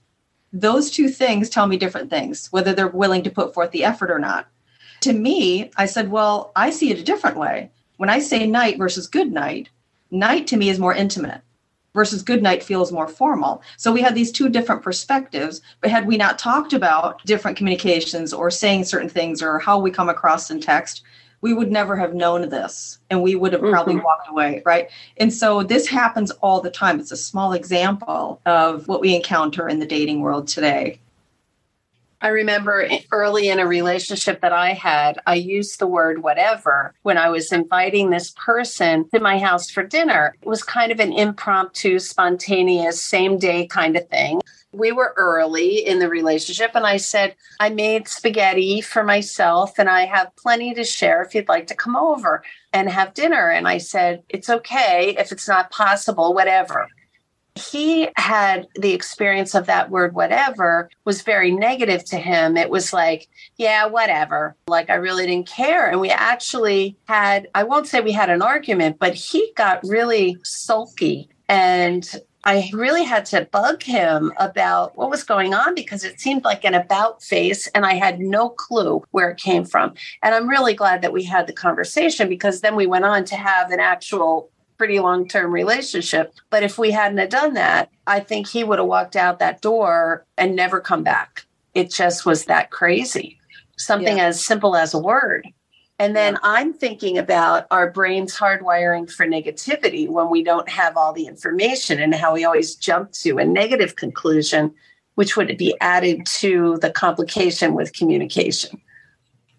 those 0.52 0.90
two 0.90 1.08
things 1.08 1.48
tell 1.48 1.68
me 1.68 1.76
different 1.76 2.10
things 2.10 2.48
whether 2.50 2.72
they're 2.72 2.88
willing 2.88 3.22
to 3.22 3.30
put 3.30 3.54
forth 3.54 3.70
the 3.70 3.84
effort 3.84 4.10
or 4.10 4.18
not 4.18 4.48
to 5.00 5.12
me, 5.12 5.70
I 5.76 5.86
said, 5.86 6.10
well, 6.10 6.52
I 6.56 6.70
see 6.70 6.90
it 6.90 6.98
a 6.98 7.04
different 7.04 7.36
way. 7.36 7.70
When 7.96 8.10
I 8.10 8.18
say 8.18 8.46
night 8.46 8.78
versus 8.78 9.06
good 9.06 9.32
night, 9.32 9.68
night 10.10 10.46
to 10.48 10.56
me 10.56 10.68
is 10.68 10.78
more 10.78 10.94
intimate 10.94 11.42
versus 11.94 12.22
good 12.22 12.42
night 12.42 12.62
feels 12.62 12.92
more 12.92 13.08
formal. 13.08 13.62
So 13.76 13.92
we 13.92 14.02
had 14.02 14.14
these 14.14 14.32
two 14.32 14.48
different 14.48 14.82
perspectives. 14.82 15.60
But 15.80 15.90
had 15.90 16.06
we 16.06 16.16
not 16.16 16.38
talked 16.38 16.72
about 16.72 17.24
different 17.24 17.56
communications 17.56 18.32
or 18.32 18.50
saying 18.50 18.84
certain 18.84 19.08
things 19.08 19.42
or 19.42 19.58
how 19.58 19.78
we 19.78 19.90
come 19.90 20.08
across 20.08 20.50
in 20.50 20.60
text, 20.60 21.02
we 21.42 21.54
would 21.54 21.72
never 21.72 21.96
have 21.96 22.14
known 22.14 22.48
this 22.50 22.98
and 23.08 23.22
we 23.22 23.34
would 23.34 23.52
have 23.52 23.62
probably 23.62 23.94
mm-hmm. 23.94 24.04
walked 24.04 24.28
away, 24.28 24.62
right? 24.66 24.90
And 25.16 25.32
so 25.32 25.62
this 25.62 25.86
happens 25.86 26.30
all 26.42 26.60
the 26.60 26.70
time. 26.70 27.00
It's 27.00 27.12
a 27.12 27.16
small 27.16 27.54
example 27.54 28.40
of 28.44 28.86
what 28.88 29.00
we 29.00 29.16
encounter 29.16 29.68
in 29.68 29.78
the 29.78 29.86
dating 29.86 30.20
world 30.20 30.48
today. 30.48 31.00
I 32.22 32.28
remember 32.28 32.86
early 33.12 33.48
in 33.48 33.60
a 33.60 33.66
relationship 33.66 34.42
that 34.42 34.52
I 34.52 34.74
had, 34.74 35.18
I 35.26 35.36
used 35.36 35.78
the 35.78 35.86
word 35.86 36.22
whatever 36.22 36.92
when 37.02 37.16
I 37.16 37.30
was 37.30 37.50
inviting 37.50 38.10
this 38.10 38.34
person 38.36 39.08
to 39.14 39.20
my 39.20 39.38
house 39.38 39.70
for 39.70 39.82
dinner. 39.82 40.34
It 40.42 40.48
was 40.48 40.62
kind 40.62 40.92
of 40.92 41.00
an 41.00 41.14
impromptu, 41.14 41.98
spontaneous, 41.98 43.02
same 43.02 43.38
day 43.38 43.66
kind 43.66 43.96
of 43.96 44.06
thing. 44.08 44.42
We 44.72 44.92
were 44.92 45.14
early 45.16 45.84
in 45.84 45.98
the 45.98 46.08
relationship, 46.08 46.72
and 46.74 46.86
I 46.86 46.98
said, 46.98 47.34
I 47.58 47.70
made 47.70 48.06
spaghetti 48.06 48.82
for 48.82 49.02
myself, 49.02 49.78
and 49.78 49.88
I 49.88 50.04
have 50.04 50.36
plenty 50.36 50.74
to 50.74 50.84
share 50.84 51.22
if 51.22 51.34
you'd 51.34 51.48
like 51.48 51.66
to 51.68 51.74
come 51.74 51.96
over 51.96 52.44
and 52.72 52.88
have 52.88 53.14
dinner. 53.14 53.48
And 53.48 53.66
I 53.66 53.78
said, 53.78 54.22
It's 54.28 54.48
okay 54.48 55.16
if 55.18 55.32
it's 55.32 55.48
not 55.48 55.72
possible, 55.72 56.34
whatever 56.34 56.86
he 57.60 58.08
had 58.16 58.66
the 58.74 58.92
experience 58.92 59.54
of 59.54 59.66
that 59.66 59.90
word 59.90 60.14
whatever 60.14 60.90
was 61.04 61.22
very 61.22 61.50
negative 61.50 62.04
to 62.06 62.16
him. 62.16 62.56
It 62.56 62.70
was 62.70 62.92
like 62.92 63.28
yeah 63.56 63.86
whatever. 63.86 64.56
Like 64.66 64.90
i 64.90 64.94
really 64.94 65.26
didn't 65.26 65.48
care. 65.48 65.90
And 65.90 66.00
we 66.00 66.10
actually 66.10 66.96
had 67.06 67.48
i 67.54 67.62
won't 67.62 67.86
say 67.86 68.00
we 68.00 68.12
had 68.12 68.30
an 68.30 68.42
argument 68.42 68.98
but 68.98 69.14
he 69.14 69.52
got 69.56 69.80
really 69.84 70.36
sulky. 70.42 71.28
And 71.48 72.08
I 72.44 72.70
really 72.72 73.04
had 73.04 73.26
to 73.26 73.48
bug 73.52 73.82
him 73.82 74.32
about 74.38 74.96
what 74.96 75.10
was 75.10 75.24
going 75.24 75.52
on 75.52 75.74
because 75.74 76.04
it 76.04 76.20
seemed 76.20 76.44
like 76.44 76.64
an 76.64 76.74
about 76.74 77.22
face 77.22 77.66
and 77.68 77.84
I 77.84 77.94
had 77.94 78.18
no 78.18 78.48
clue 78.48 79.02
where 79.10 79.30
it 79.30 79.36
came 79.36 79.64
from. 79.64 79.94
And 80.22 80.34
I'm 80.34 80.48
really 80.48 80.72
glad 80.72 81.02
that 81.02 81.12
we 81.12 81.22
had 81.22 81.46
the 81.46 81.52
conversation 81.52 82.28
because 82.28 82.62
then 82.62 82.76
we 82.76 82.86
went 82.86 83.04
on 83.04 83.24
to 83.26 83.36
have 83.36 83.70
an 83.70 83.80
actual 83.80 84.50
pretty 84.80 84.98
long 84.98 85.28
term 85.28 85.52
relationship. 85.52 86.32
But 86.48 86.62
if 86.62 86.78
we 86.78 86.90
hadn't 86.90 87.18
have 87.18 87.28
done 87.28 87.52
that, 87.52 87.90
I 88.06 88.18
think 88.20 88.48
he 88.48 88.64
would 88.64 88.78
have 88.78 88.88
walked 88.88 89.14
out 89.14 89.38
that 89.38 89.60
door 89.60 90.24
and 90.38 90.56
never 90.56 90.80
come 90.80 91.02
back. 91.02 91.44
It 91.74 91.90
just 91.90 92.24
was 92.24 92.46
that 92.46 92.70
crazy. 92.70 93.38
Something 93.76 94.16
yeah. 94.16 94.28
as 94.28 94.42
simple 94.42 94.74
as 94.74 94.94
a 94.94 94.98
word. 94.98 95.46
And 95.98 96.16
then 96.16 96.32
yeah. 96.32 96.38
I'm 96.44 96.72
thinking 96.72 97.18
about 97.18 97.66
our 97.70 97.90
brain's 97.90 98.34
hardwiring 98.34 99.12
for 99.12 99.26
negativity 99.26 100.08
when 100.08 100.30
we 100.30 100.42
don't 100.42 100.70
have 100.70 100.96
all 100.96 101.12
the 101.12 101.26
information 101.26 102.00
and 102.00 102.14
how 102.14 102.32
we 102.32 102.46
always 102.46 102.74
jump 102.74 103.12
to 103.20 103.36
a 103.36 103.44
negative 103.44 103.96
conclusion, 103.96 104.74
which 105.16 105.36
would 105.36 105.58
be 105.58 105.76
added 105.82 106.24
to 106.38 106.78
the 106.80 106.90
complication 106.90 107.74
with 107.74 107.92
communication. 107.92 108.80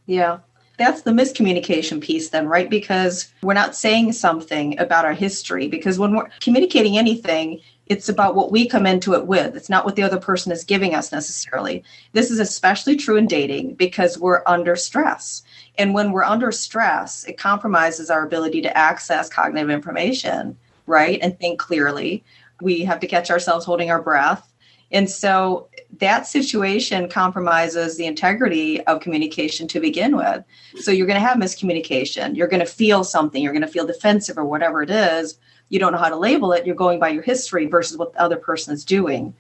Yeah. 0.08 0.40
That's 0.82 1.04
the 1.04 1.12
miscommunication 1.12 2.02
piece, 2.02 2.30
then, 2.30 2.48
right? 2.48 2.70
Because 2.70 3.32
we're 3.44 3.54
not 3.54 3.76
saying 3.76 4.14
something 4.14 4.80
about 4.80 5.06
our 5.06 5.14
history. 5.14 5.68
Because 5.68 6.00
when 6.00 6.16
we're 6.16 6.30
communicating 6.40 6.98
anything, 6.98 7.62
it's 7.86 8.10
about 8.10 8.36
what 8.36 8.52
we 8.52 8.68
come 8.68 8.86
into 8.86 9.14
it 9.14 9.28
with. 9.28 9.56
It's 9.56 9.70
not 9.70 9.84
what 9.86 9.96
the 9.96 10.04
other 10.04 10.20
person 10.20 10.52
is 10.52 10.64
giving 10.64 10.96
us 10.96 11.12
necessarily. 11.12 11.84
This 12.14 12.32
is 12.32 12.40
especially 12.40 12.96
true 12.96 13.18
in 13.18 13.28
dating 13.28 13.76
because 13.76 14.18
we're 14.18 14.44
under 14.48 14.76
stress. 14.76 15.44
And 15.78 15.94
when 15.94 16.12
we're 16.12 16.24
under 16.24 16.52
stress, 16.52 17.26
it 17.26 17.38
compromises 17.38 18.10
our 18.10 18.26
ability 18.26 18.62
to 18.62 18.78
access 18.78 19.30
cognitive 19.30 19.70
information, 19.70 20.58
right? 20.86 21.20
And 21.22 21.38
think 21.38 21.60
clearly. 21.60 22.24
We 22.62 22.82
have 22.86 23.00
to 23.02 23.08
catch 23.08 23.30
ourselves 23.30 23.66
holding 23.66 23.92
our 23.92 24.02
breath. 24.02 24.51
And 24.92 25.10
so 25.10 25.70
that 26.00 26.28
situation 26.28 27.10
compromises 27.10 27.98
the 27.98 28.06
integrity 28.06 28.82
of 28.88 29.02
communication 29.02 29.68
to 29.70 29.80
begin 29.80 30.18
with. 30.18 30.44
So 30.76 30.92
you're 30.92 31.08
going 31.08 31.22
to 31.22 31.28
have 31.28 31.38
miscommunication. 31.38 32.36
You're 32.36 32.48
going 32.48 32.60
to 32.60 32.66
feel 32.66 33.04
something. 33.04 33.42
You're 33.42 33.54
going 33.54 33.62
to 33.62 33.68
feel 33.68 33.86
defensive 33.88 34.38
or 34.38 34.46
whatever 34.46 34.82
it 34.82 34.90
is. 34.90 35.38
You 35.70 35.80
don't 35.80 35.94
know 35.94 35.98
how 35.98 36.10
to 36.10 36.18
label 36.18 36.52
it. 36.52 36.66
You're 36.66 36.76
going 36.76 37.00
by 37.00 37.10
your 37.10 37.24
history 37.24 37.66
versus 37.68 37.98
what 37.98 38.14
the 38.14 38.22
other 38.22 38.38
person 38.38 38.74
is 38.74 38.84
doing. 38.84 39.34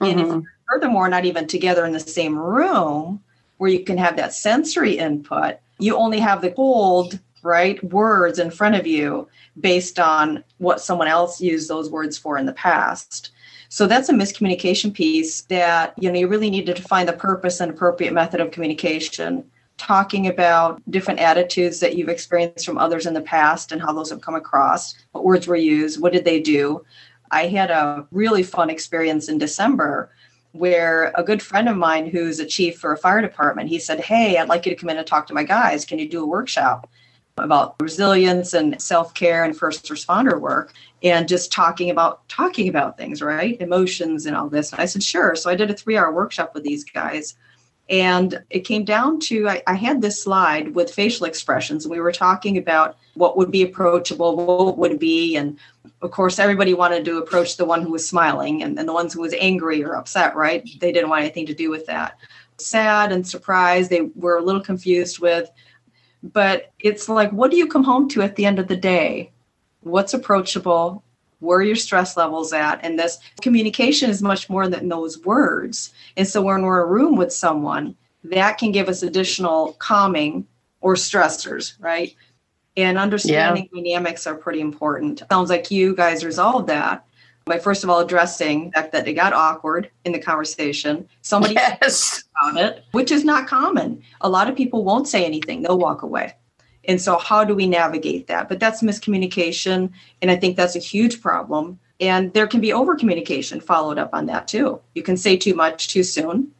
Mm-hmm. 0.00 0.18
And 0.18 0.44
if, 0.44 0.50
furthermore, 0.70 1.08
not 1.08 1.26
even 1.26 1.46
together 1.46 1.84
in 1.84 1.92
the 1.92 2.00
same 2.00 2.38
room, 2.38 3.22
where 3.58 3.70
you 3.70 3.84
can 3.84 3.98
have 3.98 4.16
that 4.16 4.32
sensory 4.32 4.98
input, 4.98 5.56
you 5.78 5.96
only 5.96 6.20
have 6.20 6.40
the 6.40 6.50
cold, 6.50 7.18
right, 7.42 7.82
words 7.84 8.38
in 8.38 8.50
front 8.50 8.76
of 8.76 8.86
you 8.86 9.28
based 9.60 9.98
on 9.98 10.42
what 10.58 10.80
someone 10.80 11.08
else 11.08 11.40
used 11.40 11.68
those 11.68 11.90
words 11.90 12.16
for 12.16 12.38
in 12.38 12.46
the 12.46 12.52
past. 12.52 13.32
So 13.68 13.86
that's 13.86 14.08
a 14.08 14.14
miscommunication 14.14 14.92
piece 14.92 15.42
that 15.42 15.94
you 15.98 16.10
know 16.10 16.18
you 16.18 16.26
really 16.26 16.50
need 16.50 16.66
to 16.66 16.74
define 16.74 17.06
the 17.06 17.12
purpose 17.12 17.60
and 17.60 17.70
appropriate 17.70 18.12
method 18.12 18.40
of 18.40 18.50
communication. 18.50 19.44
Talking 19.76 20.26
about 20.26 20.82
different 20.90 21.20
attitudes 21.20 21.78
that 21.80 21.96
you've 21.96 22.08
experienced 22.08 22.66
from 22.66 22.78
others 22.78 23.06
in 23.06 23.14
the 23.14 23.20
past 23.20 23.70
and 23.70 23.80
how 23.80 23.92
those 23.92 24.10
have 24.10 24.20
come 24.20 24.34
across 24.34 24.94
what 25.12 25.24
words 25.24 25.46
were 25.46 25.56
used 25.56 26.00
what 26.00 26.12
did 26.12 26.24
they 26.24 26.40
do. 26.40 26.84
I 27.30 27.46
had 27.46 27.70
a 27.70 28.06
really 28.10 28.42
fun 28.42 28.70
experience 28.70 29.28
in 29.28 29.38
december 29.38 30.10
where 30.52 31.12
a 31.14 31.22
good 31.22 31.42
friend 31.42 31.68
of 31.68 31.76
mine 31.76 32.08
who's 32.08 32.40
a 32.40 32.46
chief 32.46 32.78
for 32.78 32.92
a 32.92 32.96
fire 32.96 33.20
department 33.20 33.68
he 33.68 33.78
said 33.78 34.00
hey 34.00 34.38
i'd 34.38 34.48
like 34.48 34.64
you 34.64 34.74
to 34.74 34.80
come 34.80 34.88
in 34.88 34.96
and 34.96 35.06
talk 35.06 35.26
to 35.26 35.34
my 35.34 35.44
guys. 35.44 35.84
Can 35.84 35.98
you 35.98 36.08
do 36.08 36.22
a 36.22 36.26
workshop 36.26 36.88
about 37.40 37.76
resilience 37.80 38.54
and 38.54 38.80
self-care 38.80 39.44
and 39.44 39.56
first 39.56 39.86
responder 39.88 40.40
work 40.40 40.72
and 41.02 41.28
just 41.28 41.52
talking 41.52 41.90
about 41.90 42.26
talking 42.28 42.68
about 42.68 42.96
things 42.96 43.22
right 43.22 43.60
emotions 43.60 44.26
and 44.26 44.36
all 44.36 44.48
this 44.48 44.72
and 44.72 44.80
i 44.80 44.84
said 44.84 45.02
sure 45.02 45.34
so 45.34 45.50
i 45.50 45.54
did 45.54 45.70
a 45.70 45.74
three 45.74 45.96
hour 45.96 46.12
workshop 46.12 46.54
with 46.54 46.64
these 46.64 46.84
guys 46.84 47.36
and 47.90 48.42
it 48.50 48.60
came 48.60 48.84
down 48.84 49.18
to 49.18 49.48
I, 49.48 49.62
I, 49.66 49.72
had 49.72 50.02
this 50.02 50.22
slide 50.22 50.74
with 50.74 50.92
facial 50.92 51.24
expressions 51.24 51.84
and 51.84 51.92
we 51.92 52.00
were 52.00 52.12
talking 52.12 52.58
about 52.58 52.98
what 53.14 53.36
would 53.36 53.50
be 53.50 53.62
approachable 53.62 54.36
what 54.36 54.76
would 54.76 54.98
be 54.98 55.36
and 55.36 55.58
of 56.00 56.10
course, 56.10 56.38
everybody 56.38 56.74
wanted 56.74 57.04
to 57.06 57.18
approach 57.18 57.56
the 57.56 57.64
one 57.64 57.82
who 57.82 57.90
was 57.90 58.08
smiling 58.08 58.62
and, 58.62 58.78
and 58.78 58.88
the 58.88 58.92
ones 58.92 59.12
who 59.12 59.20
was 59.20 59.34
angry 59.38 59.82
or 59.82 59.96
upset, 59.96 60.36
right? 60.36 60.68
They 60.80 60.92
didn't 60.92 61.10
want 61.10 61.22
anything 61.22 61.46
to 61.46 61.54
do 61.54 61.70
with 61.70 61.86
that. 61.86 62.18
Sad 62.58 63.12
and 63.12 63.26
surprised, 63.26 63.90
they 63.90 64.02
were 64.14 64.38
a 64.38 64.42
little 64.42 64.60
confused 64.60 65.18
with. 65.18 65.50
But 66.22 66.72
it's 66.80 67.08
like, 67.08 67.30
what 67.30 67.50
do 67.50 67.56
you 67.56 67.66
come 67.66 67.84
home 67.84 68.08
to 68.10 68.22
at 68.22 68.36
the 68.36 68.44
end 68.44 68.58
of 68.58 68.68
the 68.68 68.76
day? 68.76 69.30
What's 69.82 70.14
approachable? 70.14 71.04
Where 71.40 71.58
are 71.58 71.62
your 71.62 71.76
stress 71.76 72.16
levels 72.16 72.52
at? 72.52 72.80
And 72.82 72.98
this 72.98 73.18
communication 73.40 74.10
is 74.10 74.22
much 74.22 74.50
more 74.50 74.68
than 74.68 74.88
those 74.88 75.24
words. 75.24 75.92
And 76.16 76.26
so 76.26 76.42
when 76.42 76.62
we're 76.62 76.82
in 76.82 76.88
a 76.88 76.90
room 76.90 77.16
with 77.16 77.32
someone, 77.32 77.96
that 78.24 78.58
can 78.58 78.72
give 78.72 78.88
us 78.88 79.02
additional 79.02 79.74
calming 79.74 80.46
or 80.80 80.94
stressors, 80.94 81.74
right? 81.80 82.14
and 82.78 82.96
understanding 82.96 83.68
yeah. 83.72 83.82
dynamics 83.82 84.24
are 84.26 84.36
pretty 84.36 84.60
important. 84.60 85.20
Sounds 85.30 85.50
like 85.50 85.68
you 85.70 85.96
guys 85.96 86.24
resolved 86.24 86.68
that 86.68 87.04
by 87.48 87.58
first 87.58 87.84
of 87.84 87.90
all 87.90 88.00
addressing 88.00 88.66
the 88.66 88.72
fact 88.72 88.92
that 88.92 89.08
it 89.08 89.14
got 89.14 89.32
awkward 89.32 89.90
in 90.04 90.12
the 90.12 90.18
conversation. 90.18 91.08
Somebody 91.22 91.54
yes. 91.56 92.24
about 92.40 92.60
it, 92.60 92.84
which 92.92 93.10
is 93.10 93.24
not 93.24 93.48
common. 93.48 94.02
A 94.20 94.28
lot 94.28 94.48
of 94.48 94.56
people 94.56 94.84
won't 94.84 95.08
say 95.08 95.24
anything; 95.24 95.62
they'll 95.62 95.78
walk 95.78 96.02
away. 96.02 96.34
And 96.86 97.00
so, 97.00 97.18
how 97.18 97.44
do 97.44 97.54
we 97.54 97.66
navigate 97.66 98.26
that? 98.28 98.48
But 98.48 98.60
that's 98.60 98.82
miscommunication, 98.82 99.90
and 100.22 100.30
I 100.30 100.36
think 100.36 100.56
that's 100.56 100.76
a 100.76 100.80
huge 100.80 101.20
problem. 101.20 101.78
And 102.00 102.32
there 102.32 102.46
can 102.46 102.60
be 102.60 102.72
over 102.72 102.94
communication 102.94 103.60
followed 103.60 103.98
up 103.98 104.10
on 104.12 104.26
that 104.26 104.46
too. 104.46 104.80
You 104.94 105.02
can 105.02 105.16
say 105.16 105.36
too 105.36 105.54
much 105.54 105.88
too 105.88 106.04
soon. 106.04 106.52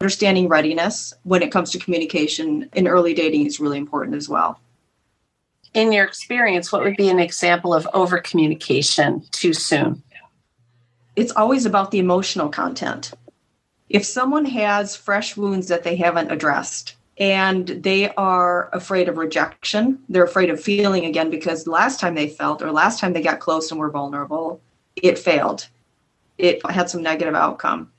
Understanding 0.00 0.48
readiness 0.48 1.12
when 1.22 1.42
it 1.42 1.52
comes 1.52 1.70
to 1.70 1.78
communication 1.78 2.68
in 2.72 2.88
early 2.88 3.14
dating 3.14 3.46
is 3.46 3.60
really 3.60 3.78
important 3.78 4.16
as 4.16 4.28
well 4.28 4.58
in 5.74 5.92
your 5.92 6.04
experience, 6.04 6.72
what 6.72 6.82
would 6.82 6.96
be 6.96 7.08
an 7.08 7.20
example 7.20 7.74
of 7.74 7.88
over 7.94 8.18
communication 8.18 9.22
too 9.30 9.52
soon? 9.52 10.02
It's 11.20 11.32
always 11.36 11.66
about 11.66 11.90
the 11.90 11.98
emotional 11.98 12.48
content. 12.48 13.12
If 13.90 14.06
someone 14.06 14.46
has 14.46 14.96
fresh 14.96 15.36
wounds 15.36 15.68
that 15.68 15.84
they 15.84 15.96
haven't 15.96 16.32
addressed 16.32 16.96
and 17.18 17.68
they 17.68 18.08
are 18.14 18.70
afraid 18.72 19.06
of 19.06 19.18
rejection, 19.18 19.98
they're 20.08 20.24
afraid 20.24 20.48
of 20.48 20.62
feeling 20.62 21.04
again 21.04 21.28
because 21.28 21.66
last 21.66 22.00
time 22.00 22.14
they 22.14 22.26
felt 22.26 22.62
or 22.62 22.72
last 22.72 23.00
time 23.00 23.12
they 23.12 23.20
got 23.20 23.38
close 23.38 23.70
and 23.70 23.78
were 23.78 23.90
vulnerable, 23.90 24.62
it 24.96 25.18
failed. 25.18 25.68
It 26.38 26.64
had 26.70 26.88
some 26.88 27.02
negative 27.02 27.34
outcome. 27.34 27.92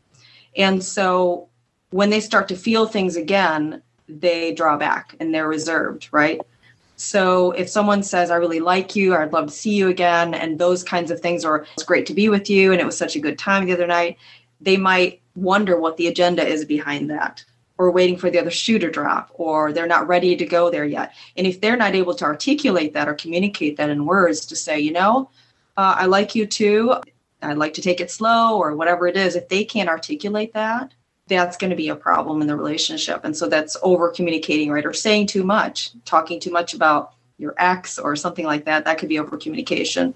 And 0.57 0.83
so 0.83 1.47
when 1.91 2.09
they 2.09 2.21
start 2.21 2.47
to 2.47 2.55
feel 2.55 2.87
things 2.87 3.17
again, 3.17 3.83
they 4.09 4.51
draw 4.51 4.77
back 4.77 5.15
and 5.19 5.31
they're 5.31 5.47
reserved, 5.47 6.09
right? 6.11 6.41
So 7.01 7.49
if 7.53 7.67
someone 7.67 8.03
says, 8.03 8.29
I 8.29 8.35
really 8.35 8.59
like 8.59 8.95
you, 8.95 9.13
or 9.13 9.23
I'd 9.23 9.33
love 9.33 9.47
to 9.47 9.53
see 9.53 9.73
you 9.73 9.87
again, 9.87 10.35
and 10.35 10.59
those 10.59 10.83
kinds 10.83 11.09
of 11.09 11.19
things, 11.19 11.43
or 11.43 11.65
it's 11.73 11.83
great 11.83 12.05
to 12.05 12.13
be 12.13 12.29
with 12.29 12.47
you, 12.47 12.71
and 12.71 12.79
it 12.79 12.85
was 12.85 12.95
such 12.95 13.15
a 13.15 13.19
good 13.19 13.39
time 13.39 13.65
the 13.65 13.73
other 13.73 13.87
night, 13.87 14.17
they 14.61 14.77
might 14.77 15.19
wonder 15.35 15.79
what 15.79 15.97
the 15.97 16.07
agenda 16.07 16.45
is 16.45 16.63
behind 16.63 17.09
that, 17.09 17.43
or 17.79 17.89
waiting 17.89 18.17
for 18.17 18.29
the 18.29 18.37
other 18.37 18.51
shoe 18.51 18.77
to 18.77 18.91
drop, 18.91 19.31
or 19.33 19.73
they're 19.73 19.87
not 19.87 20.07
ready 20.07 20.35
to 20.35 20.45
go 20.45 20.69
there 20.69 20.85
yet. 20.85 21.13
And 21.37 21.47
if 21.47 21.59
they're 21.59 21.75
not 21.75 21.95
able 21.95 22.13
to 22.13 22.25
articulate 22.25 22.93
that 22.93 23.09
or 23.09 23.15
communicate 23.15 23.77
that 23.77 23.89
in 23.89 24.05
words 24.05 24.45
to 24.45 24.55
say, 24.55 24.79
you 24.79 24.91
know, 24.91 25.31
uh, 25.77 25.95
I 25.97 26.05
like 26.05 26.35
you 26.35 26.45
too, 26.45 26.93
I'd 27.41 27.57
like 27.57 27.73
to 27.73 27.81
take 27.81 27.99
it 27.99 28.11
slow, 28.11 28.59
or 28.59 28.75
whatever 28.75 29.07
it 29.07 29.17
is, 29.17 29.35
if 29.35 29.49
they 29.49 29.63
can't 29.63 29.89
articulate 29.89 30.53
that, 30.53 30.93
that's 31.31 31.57
going 31.57 31.69
to 31.69 31.75
be 31.75 31.89
a 31.89 31.95
problem 31.95 32.41
in 32.41 32.47
the 32.47 32.55
relationship. 32.55 33.23
And 33.23 33.35
so 33.35 33.47
that's 33.47 33.77
over 33.81 34.09
communicating, 34.09 34.69
right? 34.69 34.85
Or 34.85 34.93
saying 34.93 35.27
too 35.27 35.43
much, 35.43 35.91
talking 36.05 36.39
too 36.39 36.51
much 36.51 36.73
about 36.73 37.13
your 37.37 37.55
ex 37.57 37.97
or 37.97 38.15
something 38.15 38.45
like 38.45 38.65
that. 38.65 38.85
That 38.85 38.97
could 38.97 39.09
be 39.09 39.19
over 39.19 39.37
communication. 39.37 40.13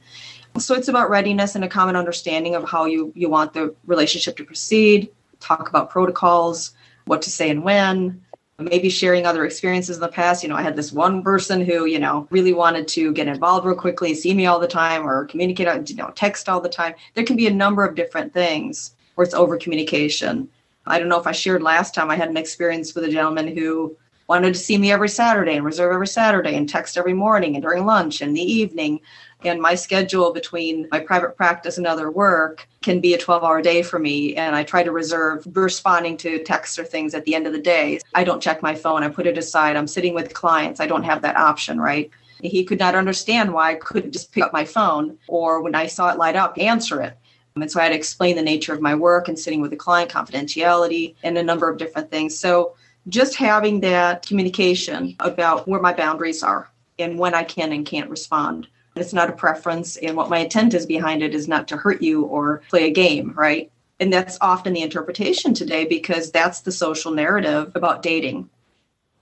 So 0.57 0.75
it's 0.75 0.87
about 0.87 1.09
readiness 1.09 1.55
and 1.55 1.63
a 1.63 1.69
common 1.69 1.95
understanding 1.95 2.55
of 2.55 2.69
how 2.69 2.85
you, 2.85 3.11
you 3.15 3.29
want 3.29 3.53
the 3.53 3.73
relationship 3.85 4.37
to 4.37 4.43
proceed, 4.43 5.09
talk 5.39 5.69
about 5.69 5.89
protocols, 5.89 6.73
what 7.05 7.21
to 7.23 7.29
say 7.29 7.49
and 7.49 7.63
when, 7.63 8.21
maybe 8.57 8.89
sharing 8.89 9.25
other 9.25 9.45
experiences 9.45 9.97
in 9.97 10.01
the 10.01 10.07
past. 10.07 10.43
You 10.43 10.49
know, 10.49 10.55
I 10.55 10.61
had 10.61 10.75
this 10.75 10.93
one 10.93 11.23
person 11.23 11.61
who, 11.61 11.85
you 11.85 11.99
know, 11.99 12.27
really 12.29 12.53
wanted 12.53 12.87
to 12.89 13.11
get 13.13 13.27
involved 13.27 13.65
real 13.65 13.75
quickly, 13.75 14.13
see 14.13 14.33
me 14.33 14.45
all 14.45 14.59
the 14.59 14.67
time, 14.67 15.07
or 15.07 15.25
communicate, 15.25 15.89
you 15.89 15.95
know, 15.95 16.11
text 16.15 16.47
all 16.47 16.61
the 16.61 16.69
time. 16.69 16.93
There 17.13 17.25
can 17.25 17.35
be 17.35 17.47
a 17.47 17.53
number 17.53 17.85
of 17.85 17.95
different 17.95 18.33
things 18.33 18.95
where 19.15 19.25
it's 19.25 19.33
over 19.33 19.57
communication. 19.57 20.49
I 20.87 20.99
don't 20.99 21.09
know 21.09 21.19
if 21.19 21.27
I 21.27 21.31
shared 21.31 21.63
last 21.63 21.93
time, 21.93 22.11
I 22.11 22.15
had 22.15 22.29
an 22.29 22.37
experience 22.37 22.93
with 22.93 23.03
a 23.05 23.11
gentleman 23.11 23.55
who 23.55 23.97
wanted 24.27 24.53
to 24.53 24.59
see 24.59 24.77
me 24.77 24.91
every 24.91 25.09
Saturday 25.09 25.55
and 25.55 25.65
reserve 25.65 25.93
every 25.93 26.07
Saturday 26.07 26.55
and 26.55 26.67
text 26.67 26.97
every 26.97 27.13
morning 27.13 27.55
and 27.55 27.63
during 27.63 27.85
lunch 27.85 28.21
and 28.21 28.35
the 28.35 28.41
evening. 28.41 28.99
And 29.43 29.61
my 29.61 29.75
schedule 29.75 30.33
between 30.33 30.87
my 30.91 30.99
private 30.99 31.37
practice 31.37 31.77
and 31.77 31.85
other 31.85 32.09
work 32.09 32.67
can 32.81 32.99
be 32.99 33.13
a 33.13 33.17
12 33.17 33.43
hour 33.43 33.61
day 33.61 33.83
for 33.83 33.99
me. 33.99 34.35
And 34.35 34.55
I 34.55 34.63
try 34.63 34.81
to 34.81 34.91
reserve 34.91 35.47
responding 35.55 36.17
to 36.17 36.43
texts 36.43 36.79
or 36.79 36.85
things 36.85 37.13
at 37.13 37.25
the 37.25 37.35
end 37.35 37.45
of 37.45 37.53
the 37.53 37.61
day. 37.61 37.99
I 38.15 38.23
don't 38.23 38.41
check 38.41 38.63
my 38.63 38.73
phone, 38.73 39.03
I 39.03 39.09
put 39.09 39.27
it 39.27 39.37
aside. 39.37 39.75
I'm 39.75 39.87
sitting 39.87 40.15
with 40.15 40.33
clients, 40.33 40.79
I 40.79 40.87
don't 40.87 41.03
have 41.03 41.21
that 41.21 41.37
option, 41.37 41.79
right? 41.79 42.09
He 42.41 42.63
could 42.63 42.79
not 42.79 42.95
understand 42.95 43.53
why 43.53 43.71
I 43.71 43.75
couldn't 43.75 44.11
just 44.11 44.31
pick 44.31 44.43
up 44.43 44.53
my 44.53 44.65
phone 44.65 45.17
or 45.27 45.61
when 45.61 45.75
I 45.75 45.87
saw 45.87 46.11
it 46.11 46.17
light 46.17 46.35
up, 46.35 46.57
answer 46.57 47.01
it 47.01 47.17
And 47.55 47.71
so 47.71 47.79
I 47.79 47.83
had 47.83 47.89
to 47.89 47.95
explain 47.95 48.35
the 48.35 48.41
nature 48.41 48.73
of 48.73 48.81
my 48.81 48.93
work 48.93 49.29
and 49.29 49.39
sitting 49.39 49.61
with 49.61 49.71
the 49.71 49.77
client, 49.77 50.11
confidentiality, 50.11 51.15
and 51.23 51.37
a 51.37 51.43
number 51.43 51.69
of 51.69 51.77
different 51.77 52.11
things. 52.11 52.37
So 52.37 52.75
just 53.07 53.35
having 53.35 53.79
that 53.79 54.25
communication 54.25 55.15
about 55.19 55.65
where 55.65 55.79
my 55.79 55.93
boundaries 55.93 56.43
are 56.43 56.69
and 56.99 57.17
when 57.17 57.33
I 57.33 57.43
can 57.43 57.71
and 57.71 57.85
can't 57.85 58.09
respond. 58.09 58.67
It's 58.97 59.13
not 59.13 59.29
a 59.29 59.33
preference, 59.33 59.95
and 59.97 60.17
what 60.17 60.29
my 60.29 60.39
intent 60.39 60.73
is 60.73 60.85
behind 60.85 61.21
it 61.21 61.33
is 61.33 61.47
not 61.47 61.67
to 61.69 61.77
hurt 61.77 62.01
you 62.01 62.23
or 62.23 62.61
play 62.69 62.87
a 62.87 62.91
game, 62.91 63.33
right? 63.35 63.71
And 63.99 64.11
that's 64.11 64.37
often 64.41 64.73
the 64.73 64.81
interpretation 64.81 65.53
today 65.53 65.85
because 65.85 66.31
that's 66.31 66.61
the 66.61 66.71
social 66.71 67.11
narrative 67.11 67.71
about 67.75 68.01
dating. 68.01 68.49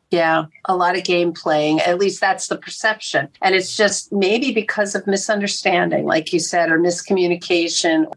Yeah, 0.10 0.46
a 0.66 0.76
lot 0.76 0.96
of 0.96 1.04
game 1.04 1.34
playing. 1.34 1.80
At 1.80 1.98
least 1.98 2.22
that's 2.22 2.48
the 2.48 2.58
perception. 2.58 3.30
And 3.42 3.56
it's 3.56 3.76
just 3.76 4.12
maybe 4.12 4.52
because 4.52 4.94
of 4.94 5.08
misunderstanding, 5.08 6.06
like 6.06 6.34
you 6.34 6.40
said, 6.40 6.72
or 6.72 6.80
miscommunication. 6.80 8.12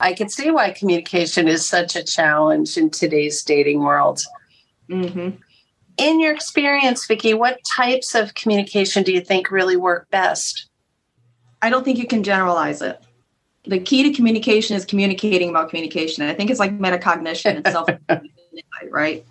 I 0.00 0.12
can 0.12 0.28
see 0.28 0.50
why 0.50 0.70
communication 0.70 1.48
is 1.48 1.68
such 1.68 1.96
a 1.96 2.04
challenge 2.04 2.76
in 2.76 2.90
today's 2.90 3.42
dating 3.42 3.80
world. 3.80 4.20
Mm-hmm. 4.88 5.30
In 5.98 6.20
your 6.20 6.32
experience, 6.32 7.06
Vicki, 7.06 7.34
what 7.34 7.58
types 7.64 8.14
of 8.14 8.34
communication 8.34 9.02
do 9.02 9.12
you 9.12 9.20
think 9.20 9.50
really 9.50 9.76
work 9.76 10.08
best? 10.10 10.68
I 11.60 11.70
don't 11.70 11.84
think 11.84 11.98
you 11.98 12.06
can 12.06 12.22
generalize 12.22 12.80
it. 12.80 13.02
The 13.64 13.80
key 13.80 14.04
to 14.04 14.12
communication 14.12 14.76
is 14.76 14.84
communicating 14.84 15.50
about 15.50 15.70
communication. 15.70 16.24
I 16.24 16.34
think 16.34 16.50
it's 16.50 16.60
like 16.60 16.78
metacognition 16.78 17.56
and 17.56 17.66
self, 17.66 17.88
right? 18.90 19.26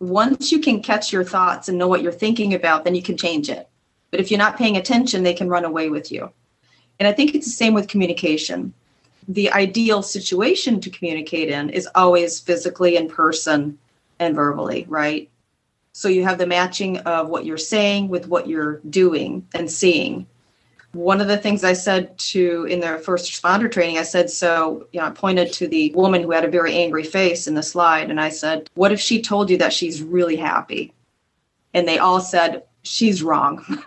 Once 0.00 0.50
you 0.50 0.60
can 0.60 0.82
catch 0.82 1.12
your 1.12 1.24
thoughts 1.24 1.68
and 1.68 1.76
know 1.76 1.86
what 1.86 2.02
you're 2.02 2.10
thinking 2.10 2.54
about, 2.54 2.84
then 2.84 2.94
you 2.94 3.02
can 3.02 3.18
change 3.18 3.50
it. 3.50 3.68
But 4.10 4.20
if 4.20 4.30
you're 4.30 4.38
not 4.38 4.56
paying 4.56 4.78
attention, 4.78 5.22
they 5.22 5.34
can 5.34 5.48
run 5.48 5.64
away 5.64 5.90
with 5.90 6.10
you. 6.10 6.30
And 6.98 7.06
I 7.06 7.12
think 7.12 7.34
it's 7.34 7.46
the 7.46 7.52
same 7.52 7.74
with 7.74 7.88
communication. 7.88 8.72
The 9.28 9.50
ideal 9.52 10.02
situation 10.02 10.80
to 10.80 10.90
communicate 10.90 11.48
in 11.48 11.70
is 11.70 11.88
always 11.94 12.40
physically 12.40 12.96
in 12.96 13.08
person 13.08 13.78
and 14.18 14.34
verbally, 14.34 14.86
right? 14.88 15.30
So 15.92 16.08
you 16.08 16.24
have 16.24 16.38
the 16.38 16.46
matching 16.46 16.98
of 16.98 17.28
what 17.28 17.44
you're 17.44 17.56
saying 17.56 18.08
with 18.08 18.26
what 18.26 18.48
you're 18.48 18.80
doing 18.90 19.46
and 19.54 19.70
seeing. 19.70 20.26
One 20.92 21.20
of 21.20 21.28
the 21.28 21.38
things 21.38 21.64
I 21.64 21.72
said 21.72 22.16
to 22.18 22.64
in 22.64 22.80
their 22.80 22.98
first 22.98 23.30
responder 23.30 23.70
training, 23.70 23.98
I 23.98 24.02
said, 24.02 24.30
so, 24.30 24.86
you 24.92 25.00
know, 25.00 25.06
I 25.06 25.10
pointed 25.10 25.52
to 25.54 25.68
the 25.68 25.92
woman 25.94 26.22
who 26.22 26.30
had 26.30 26.44
a 26.44 26.50
very 26.50 26.74
angry 26.74 27.04
face 27.04 27.46
in 27.46 27.54
the 27.54 27.62
slide, 27.62 28.10
and 28.10 28.20
I 28.20 28.28
said, 28.28 28.70
what 28.74 28.92
if 28.92 29.00
she 29.00 29.22
told 29.22 29.50
you 29.50 29.56
that 29.58 29.72
she's 29.72 30.02
really 30.02 30.36
happy? 30.36 30.92
And 31.74 31.86
they 31.86 31.98
all 31.98 32.20
said, 32.20 32.64
she's 32.82 33.22
wrong. 33.22 33.64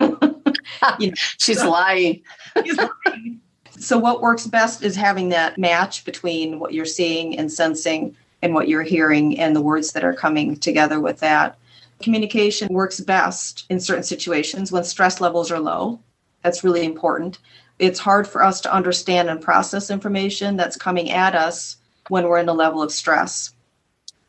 you 0.98 1.08
know, 1.08 1.14
she's 1.38 1.64
lying. 1.64 2.22
she's 2.64 2.76
lying. 2.76 3.40
So, 3.80 3.96
what 3.98 4.20
works 4.20 4.46
best 4.46 4.82
is 4.82 4.96
having 4.96 5.28
that 5.28 5.58
match 5.58 6.04
between 6.04 6.58
what 6.58 6.74
you're 6.74 6.84
seeing 6.84 7.38
and 7.38 7.50
sensing 7.50 8.16
and 8.42 8.54
what 8.54 8.68
you're 8.68 8.82
hearing 8.82 9.38
and 9.38 9.54
the 9.54 9.62
words 9.62 9.92
that 9.92 10.04
are 10.04 10.14
coming 10.14 10.56
together 10.56 11.00
with 11.00 11.20
that. 11.20 11.58
Communication 12.00 12.72
works 12.72 13.00
best 13.00 13.66
in 13.70 13.80
certain 13.80 14.04
situations 14.04 14.70
when 14.70 14.84
stress 14.84 15.20
levels 15.20 15.50
are 15.50 15.60
low. 15.60 15.98
That's 16.42 16.64
really 16.64 16.84
important. 16.84 17.38
It's 17.78 17.98
hard 17.98 18.26
for 18.26 18.42
us 18.42 18.60
to 18.62 18.72
understand 18.72 19.30
and 19.30 19.40
process 19.40 19.90
information 19.90 20.56
that's 20.56 20.76
coming 20.76 21.10
at 21.10 21.34
us 21.34 21.76
when 22.08 22.28
we're 22.28 22.38
in 22.38 22.48
a 22.48 22.52
level 22.52 22.82
of 22.82 22.92
stress. 22.92 23.54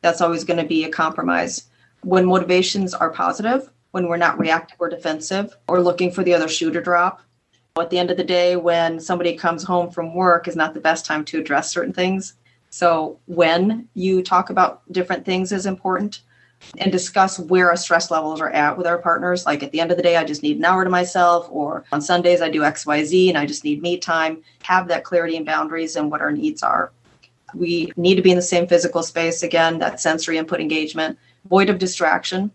That's 0.02 0.22
always 0.22 0.44
going 0.44 0.60
to 0.60 0.68
be 0.68 0.84
a 0.84 0.90
compromise. 0.90 1.70
When 2.02 2.26
motivations 2.26 2.94
are 2.94 3.10
positive, 3.10 3.70
when 3.92 4.08
we're 4.08 4.18
not 4.18 4.40
reactive 4.40 4.78
or 4.80 4.90
defensive 4.90 5.56
or 5.68 5.82
looking 5.82 6.12
for 6.12 6.24
the 6.24 6.34
other 6.34 6.48
shoe 6.48 6.72
to 6.72 6.82
drop. 6.82 7.22
At 7.82 7.90
the 7.90 7.98
end 7.98 8.12
of 8.12 8.18
the 8.18 8.24
day, 8.24 8.56
when 8.56 9.00
somebody 9.00 9.36
comes 9.36 9.64
home 9.64 9.90
from 9.90 10.14
work 10.14 10.48
is 10.48 10.56
not 10.56 10.74
the 10.74 10.80
best 10.80 11.06
time 11.06 11.26
to 11.26 11.40
address 11.40 11.72
certain 11.72 11.94
things. 11.94 12.34
So, 12.70 13.20
when 13.26 13.88
you 13.96 14.22
talk 14.22 14.50
about 14.50 14.82
different 14.92 15.26
things 15.26 15.52
is 15.52 15.66
important 15.66 16.22
and 16.78 16.92
discuss 16.92 17.40
where 17.40 17.70
our 17.70 17.78
stress 17.78 18.12
levels 18.12 18.42
are 18.42 18.50
at 18.50 18.78
with 18.78 18.88
our 18.88 18.98
partners. 18.98 19.46
Like 19.46 19.64
at 19.64 19.72
the 19.72 19.80
end 19.80 19.92
of 19.92 19.98
the 19.98 20.04
day, 20.04 20.18
I 20.18 20.24
just 20.24 20.44
need 20.44 20.58
an 20.58 20.66
hour 20.66 20.84
to 20.84 20.90
myself, 20.90 21.48
or 21.50 21.86
on 21.92 22.02
Sundays, 22.02 22.42
I 22.42 22.50
do 22.50 22.62
XYZ 22.62 23.30
and 23.30 23.38
I 23.38 23.46
just 23.46 23.64
need 23.64 23.82
me 23.82 23.98
time. 23.98 24.44
Have 24.64 24.88
that 24.88 25.04
clarity 25.04 25.38
and 25.38 25.46
boundaries 25.46 25.96
and 25.96 26.12
what 26.12 26.22
our 26.22 26.32
needs 26.32 26.64
are. 26.64 26.92
We 27.54 27.92
need 27.98 28.16
to 28.16 28.22
be 28.22 28.32
in 28.32 28.36
the 28.36 28.42
same 28.42 28.68
physical 28.68 29.02
space 29.04 29.42
again, 29.42 29.80
that 29.80 30.00
sensory 30.00 30.38
input 30.38 30.62
engagement, 30.62 31.18
void 31.50 31.70
of 31.70 31.80
distraction. 31.80 32.52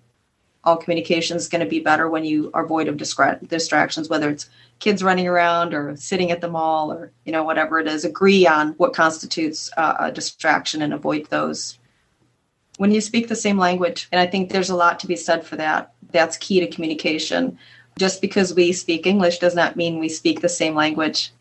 All 0.62 0.76
communication 0.76 1.36
is 1.36 1.48
going 1.48 1.62
to 1.64 1.68
be 1.68 1.80
better 1.80 2.08
when 2.08 2.24
you 2.24 2.50
are 2.54 2.66
void 2.66 2.88
of 2.88 2.96
distra- 2.96 3.46
distractions, 3.48 4.08
whether 4.08 4.30
it's 4.30 4.48
kids 4.84 5.02
running 5.02 5.26
around 5.26 5.72
or 5.72 5.96
sitting 5.96 6.30
at 6.30 6.42
the 6.42 6.48
mall 6.48 6.92
or 6.92 7.10
you 7.24 7.32
know 7.32 7.42
whatever 7.42 7.78
it 7.78 7.88
is 7.88 8.04
agree 8.04 8.46
on 8.46 8.72
what 8.72 8.92
constitutes 8.92 9.70
uh, 9.78 9.94
a 9.98 10.12
distraction 10.12 10.82
and 10.82 10.92
avoid 10.92 11.24
those. 11.30 11.78
When 12.76 12.90
you 12.90 13.00
speak 13.00 13.28
the 13.28 13.34
same 13.34 13.56
language 13.56 14.08
and 14.12 14.20
i 14.20 14.26
think 14.26 14.50
there's 14.50 14.68
a 14.68 14.76
lot 14.76 15.00
to 15.00 15.06
be 15.06 15.16
said 15.16 15.46
for 15.46 15.56
that 15.56 15.94
that's 16.12 16.36
key 16.36 16.60
to 16.60 16.66
communication. 16.66 17.58
Just 17.98 18.20
because 18.20 18.52
we 18.52 18.72
speak 18.72 19.06
english 19.06 19.38
does 19.38 19.54
not 19.54 19.74
mean 19.74 19.98
we 19.98 20.10
speak 20.10 20.42
the 20.42 20.50
same 20.50 20.74
language. 20.74 21.32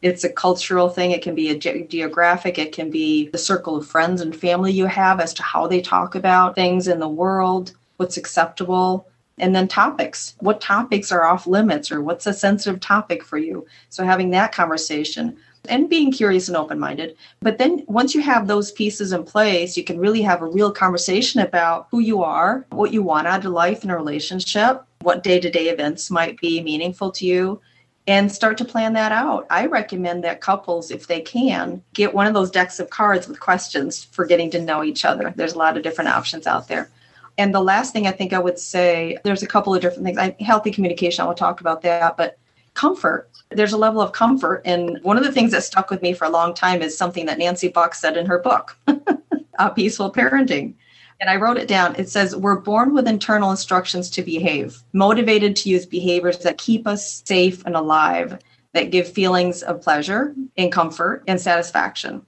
It's 0.00 0.22
a 0.22 0.32
cultural 0.32 0.88
thing. 0.88 1.10
It 1.10 1.22
can 1.22 1.34
be 1.34 1.50
a 1.50 1.58
ge- 1.58 1.88
geographic. 1.88 2.60
It 2.60 2.70
can 2.70 2.88
be 2.88 3.28
the 3.30 3.38
circle 3.38 3.74
of 3.74 3.88
friends 3.88 4.20
and 4.20 4.36
family 4.36 4.70
you 4.70 4.86
have 4.86 5.18
as 5.18 5.34
to 5.34 5.42
how 5.42 5.66
they 5.66 5.80
talk 5.80 6.14
about 6.14 6.54
things 6.54 6.86
in 6.86 7.00
the 7.00 7.08
world 7.08 7.72
what's 7.96 8.16
acceptable 8.16 9.07
and 9.40 9.54
then 9.54 9.68
topics 9.68 10.34
what 10.40 10.60
topics 10.60 11.12
are 11.12 11.24
off 11.24 11.46
limits 11.46 11.90
or 11.90 12.02
what's 12.02 12.26
a 12.26 12.32
sensitive 12.32 12.80
topic 12.80 13.24
for 13.24 13.38
you 13.38 13.66
so 13.88 14.04
having 14.04 14.30
that 14.30 14.52
conversation 14.52 15.36
and 15.68 15.88
being 15.88 16.10
curious 16.10 16.48
and 16.48 16.56
open 16.56 16.78
minded. 16.78 17.16
But 17.40 17.58
then 17.58 17.84
once 17.86 18.14
you 18.14 18.22
have 18.22 18.46
those 18.46 18.72
pieces 18.72 19.12
in 19.12 19.24
place, 19.24 19.76
you 19.76 19.84
can 19.84 19.98
really 19.98 20.22
have 20.22 20.42
a 20.42 20.46
real 20.46 20.72
conversation 20.72 21.40
about 21.40 21.88
who 21.90 22.00
you 22.00 22.22
are, 22.22 22.66
what 22.70 22.92
you 22.92 23.02
want 23.02 23.26
out 23.26 23.44
of 23.44 23.52
life 23.52 23.82
and 23.82 23.92
a 23.92 23.96
relationship, 23.96 24.82
what 25.02 25.22
day 25.22 25.40
to 25.40 25.50
day 25.50 25.68
events 25.68 26.10
might 26.10 26.38
be 26.40 26.62
meaningful 26.62 27.10
to 27.12 27.26
you, 27.26 27.60
and 28.06 28.32
start 28.32 28.56
to 28.58 28.64
plan 28.64 28.94
that 28.94 29.12
out. 29.12 29.46
I 29.50 29.66
recommend 29.66 30.24
that 30.24 30.40
couples, 30.40 30.90
if 30.90 31.06
they 31.06 31.20
can, 31.20 31.82
get 31.92 32.14
one 32.14 32.26
of 32.26 32.34
those 32.34 32.50
decks 32.50 32.80
of 32.80 32.90
cards 32.90 33.28
with 33.28 33.38
questions 33.38 34.04
for 34.04 34.24
getting 34.24 34.50
to 34.52 34.62
know 34.62 34.82
each 34.82 35.04
other. 35.04 35.32
There's 35.36 35.52
a 35.52 35.58
lot 35.58 35.76
of 35.76 35.82
different 35.82 36.10
options 36.10 36.46
out 36.46 36.68
there. 36.68 36.90
And 37.38 37.54
the 37.54 37.60
last 37.60 37.92
thing 37.92 38.08
I 38.08 38.10
think 38.10 38.32
I 38.32 38.38
would 38.40 38.58
say, 38.58 39.16
there's 39.22 39.44
a 39.44 39.46
couple 39.46 39.74
of 39.74 39.80
different 39.80 40.04
things. 40.04 40.18
I, 40.18 40.36
healthy 40.40 40.72
communication, 40.72 41.24
I 41.24 41.28
will 41.28 41.34
talk 41.34 41.60
about 41.60 41.82
that, 41.82 42.16
but 42.16 42.36
comfort. 42.74 43.30
There's 43.50 43.72
a 43.72 43.78
level 43.78 44.00
of 44.00 44.12
comfort. 44.12 44.62
And 44.64 44.98
one 45.02 45.16
of 45.16 45.24
the 45.24 45.32
things 45.32 45.52
that 45.52 45.62
stuck 45.62 45.88
with 45.88 46.02
me 46.02 46.12
for 46.12 46.24
a 46.24 46.30
long 46.30 46.52
time 46.52 46.82
is 46.82 46.98
something 46.98 47.26
that 47.26 47.38
Nancy 47.38 47.68
Buck 47.68 47.94
said 47.94 48.16
in 48.16 48.26
her 48.26 48.40
book, 48.40 48.76
A 49.58 49.70
Peaceful 49.70 50.12
Parenting. 50.12 50.74
And 51.20 51.30
I 51.30 51.36
wrote 51.36 51.56
it 51.56 51.68
down. 51.68 51.94
It 51.96 52.08
says, 52.08 52.36
We're 52.36 52.60
born 52.60 52.92
with 52.92 53.08
internal 53.08 53.50
instructions 53.50 54.10
to 54.10 54.22
behave, 54.22 54.82
motivated 54.92 55.56
to 55.56 55.68
use 55.68 55.86
behaviors 55.86 56.38
that 56.38 56.58
keep 56.58 56.86
us 56.86 57.22
safe 57.24 57.64
and 57.66 57.74
alive, 57.74 58.38
that 58.74 58.90
give 58.90 59.08
feelings 59.08 59.62
of 59.62 59.80
pleasure 59.80 60.34
and 60.56 60.70
comfort 60.70 61.24
and 61.26 61.40
satisfaction. 61.40 62.24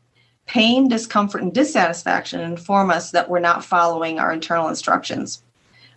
Pain, 0.51 0.89
discomfort, 0.89 1.43
and 1.43 1.55
dissatisfaction 1.55 2.41
inform 2.41 2.91
us 2.91 3.13
that 3.13 3.31
we're 3.31 3.39
not 3.39 3.65
following 3.65 4.19
our 4.19 4.33
internal 4.33 4.67
instructions. 4.67 5.45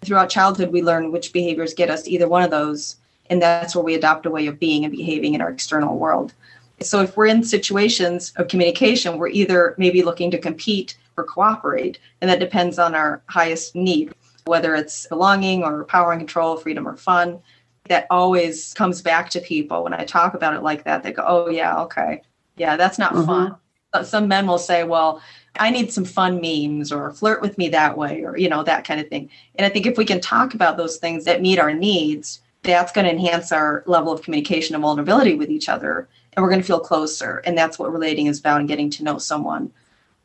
Throughout 0.06 0.30
childhood, 0.30 0.72
we 0.72 0.84
learn 0.84 1.12
which 1.12 1.34
behaviors 1.34 1.74
get 1.74 1.90
us 1.90 2.08
either 2.08 2.30
one 2.30 2.44
of 2.44 2.52
those, 2.52 2.98
and 3.32 3.42
that's 3.42 3.76
where 3.76 3.84
we 3.84 3.96
adopt 3.96 4.28
a 4.28 4.30
way 4.30 4.46
of 4.46 4.60
being 4.60 4.86
and 4.86 4.96
behaving 4.96 5.34
in 5.34 5.42
our 5.42 5.50
external 5.50 5.98
world. 5.98 6.36
So, 6.82 7.02
if 7.02 7.18
we're 7.18 7.26
in 7.26 7.44
situations 7.44 8.32
of 8.36 8.48
communication, 8.48 9.18
we're 9.18 9.30
either 9.30 9.74
maybe 9.80 10.04
looking 10.04 10.30
to 10.30 10.38
compete 10.38 10.98
or 11.18 11.24
cooperate, 11.24 11.98
and 12.22 12.30
that 12.30 12.40
depends 12.40 12.78
on 12.78 12.94
our 12.94 13.24
highest 13.30 13.74
need, 13.74 14.14
whether 14.46 14.76
it's 14.76 15.08
belonging 15.08 15.64
or 15.64 15.84
power 15.86 16.12
and 16.12 16.22
control, 16.22 16.58
freedom 16.58 16.88
or 16.88 16.96
fun. 16.96 17.40
That 17.86 18.06
always 18.12 18.76
comes 18.76 19.02
back 19.02 19.32
to 19.32 19.42
people 19.42 19.84
when 19.84 19.96
I 19.96 20.06
talk 20.06 20.36
about 20.36 20.54
it 20.54 20.62
like 20.62 20.84
that. 20.84 21.02
They 21.02 21.12
go, 21.12 21.24
Oh, 21.26 21.50
yeah, 21.50 21.82
okay. 21.82 22.22
Yeah, 22.56 22.78
that's 22.78 23.00
not 23.00 23.14
mm-hmm. 23.14 23.26
fun 23.26 23.56
some 24.02 24.28
men 24.28 24.48
will 24.48 24.58
say, 24.58 24.84
well, 24.84 25.22
I 25.60 25.70
need 25.70 25.94
some 25.94 26.06
fun 26.06 26.42
memes 26.42 26.92
or 26.92 27.12
flirt 27.12 27.42
with 27.42 27.58
me 27.58 27.70
that 27.70 27.98
way 27.98 28.24
or, 28.24 28.36
you 28.38 28.50
know, 28.50 28.64
that 28.64 28.86
kind 28.86 29.00
of 29.00 29.08
thing. 29.08 29.30
And 29.56 29.66
I 29.66 29.70
think 29.70 29.86
if 29.86 29.98
we 29.98 30.06
can 30.06 30.20
talk 30.20 30.56
about 30.56 30.78
those 30.78 30.98
things 30.98 31.26
that 31.26 31.42
meet 31.42 31.60
our 31.60 31.74
needs, 31.74 32.42
that's 32.64 32.92
going 32.92 33.06
to 33.06 33.12
enhance 33.12 33.52
our 33.52 33.84
level 33.86 34.12
of 34.12 34.24
communication 34.24 34.74
and 34.74 34.82
vulnerability 34.82 35.36
with 35.36 35.52
each 35.52 35.70
other. 35.70 36.08
And 36.34 36.42
we're 36.42 36.50
going 36.50 36.62
to 36.62 36.68
feel 36.68 36.80
closer. 36.80 37.44
And 37.46 37.56
that's 37.56 37.78
what 37.78 37.94
relating 37.94 38.26
is 38.26 38.40
about 38.40 38.60
and 38.60 38.68
getting 38.68 38.90
to 38.92 39.04
know 39.04 39.20
someone. 39.20 39.72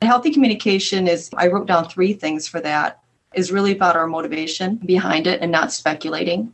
And 0.00 0.08
healthy 0.08 0.32
communication 0.32 1.08
is, 1.08 1.28
I 1.36 1.48
wrote 1.48 1.66
down 1.66 1.88
three 1.88 2.14
things 2.14 2.48
for 2.48 2.60
that, 2.60 3.00
is 3.34 3.52
really 3.52 3.72
about 3.72 3.96
our 3.96 4.06
motivation 4.06 4.76
behind 4.76 5.26
it 5.26 5.42
and 5.42 5.52
not 5.52 5.72
speculating. 5.72 6.52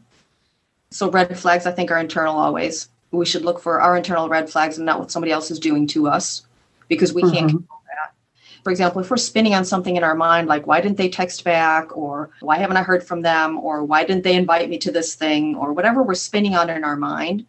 So, 0.90 1.10
red 1.10 1.38
flags, 1.38 1.66
I 1.66 1.72
think, 1.72 1.90
are 1.90 1.98
internal 1.98 2.36
always. 2.36 2.88
We 3.10 3.26
should 3.26 3.44
look 3.44 3.60
for 3.60 3.80
our 3.80 3.96
internal 3.96 4.28
red 4.28 4.50
flags 4.50 4.78
and 4.78 4.86
not 4.86 4.98
what 4.98 5.12
somebody 5.12 5.30
else 5.30 5.50
is 5.50 5.60
doing 5.60 5.86
to 5.88 6.08
us 6.08 6.46
because 6.94 7.12
we 7.12 7.22
mm-hmm. 7.22 7.34
can't 7.34 7.50
control 7.50 7.80
that. 7.86 8.14
For 8.62 8.70
example, 8.70 9.02
if 9.02 9.10
we're 9.10 9.18
spinning 9.18 9.54
on 9.54 9.64
something 9.64 9.96
in 9.96 10.02
our 10.02 10.14
mind, 10.14 10.48
like 10.48 10.66
why 10.66 10.80
didn't 10.80 10.96
they 10.96 11.10
text 11.10 11.44
back, 11.44 11.94
or 11.96 12.30
why 12.40 12.56
haven't 12.56 12.78
I 12.78 12.82
heard 12.82 13.06
from 13.06 13.20
them, 13.22 13.58
or 13.58 13.84
why 13.84 14.04
didn't 14.04 14.24
they 14.24 14.34
invite 14.34 14.70
me 14.70 14.78
to 14.78 14.90
this 14.90 15.14
thing, 15.14 15.54
or 15.56 15.72
whatever 15.74 16.02
we're 16.02 16.14
spinning 16.14 16.54
on 16.54 16.70
in 16.70 16.82
our 16.82 16.96
mind, 16.96 17.44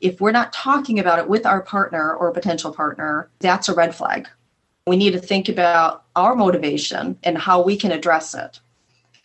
If 0.00 0.20
we're 0.20 0.32
not 0.32 0.52
talking 0.52 0.98
about 0.98 1.18
it 1.18 1.28
with 1.28 1.46
our 1.46 1.62
partner 1.62 2.14
or 2.14 2.30
potential 2.30 2.72
partner, 2.72 3.30
that's 3.38 3.68
a 3.68 3.74
red 3.74 3.94
flag. 3.94 4.28
We 4.86 4.96
need 4.96 5.12
to 5.12 5.18
think 5.18 5.48
about 5.48 6.04
our 6.14 6.36
motivation 6.36 7.18
and 7.22 7.38
how 7.38 7.62
we 7.62 7.76
can 7.76 7.92
address 7.92 8.34
it 8.34 8.60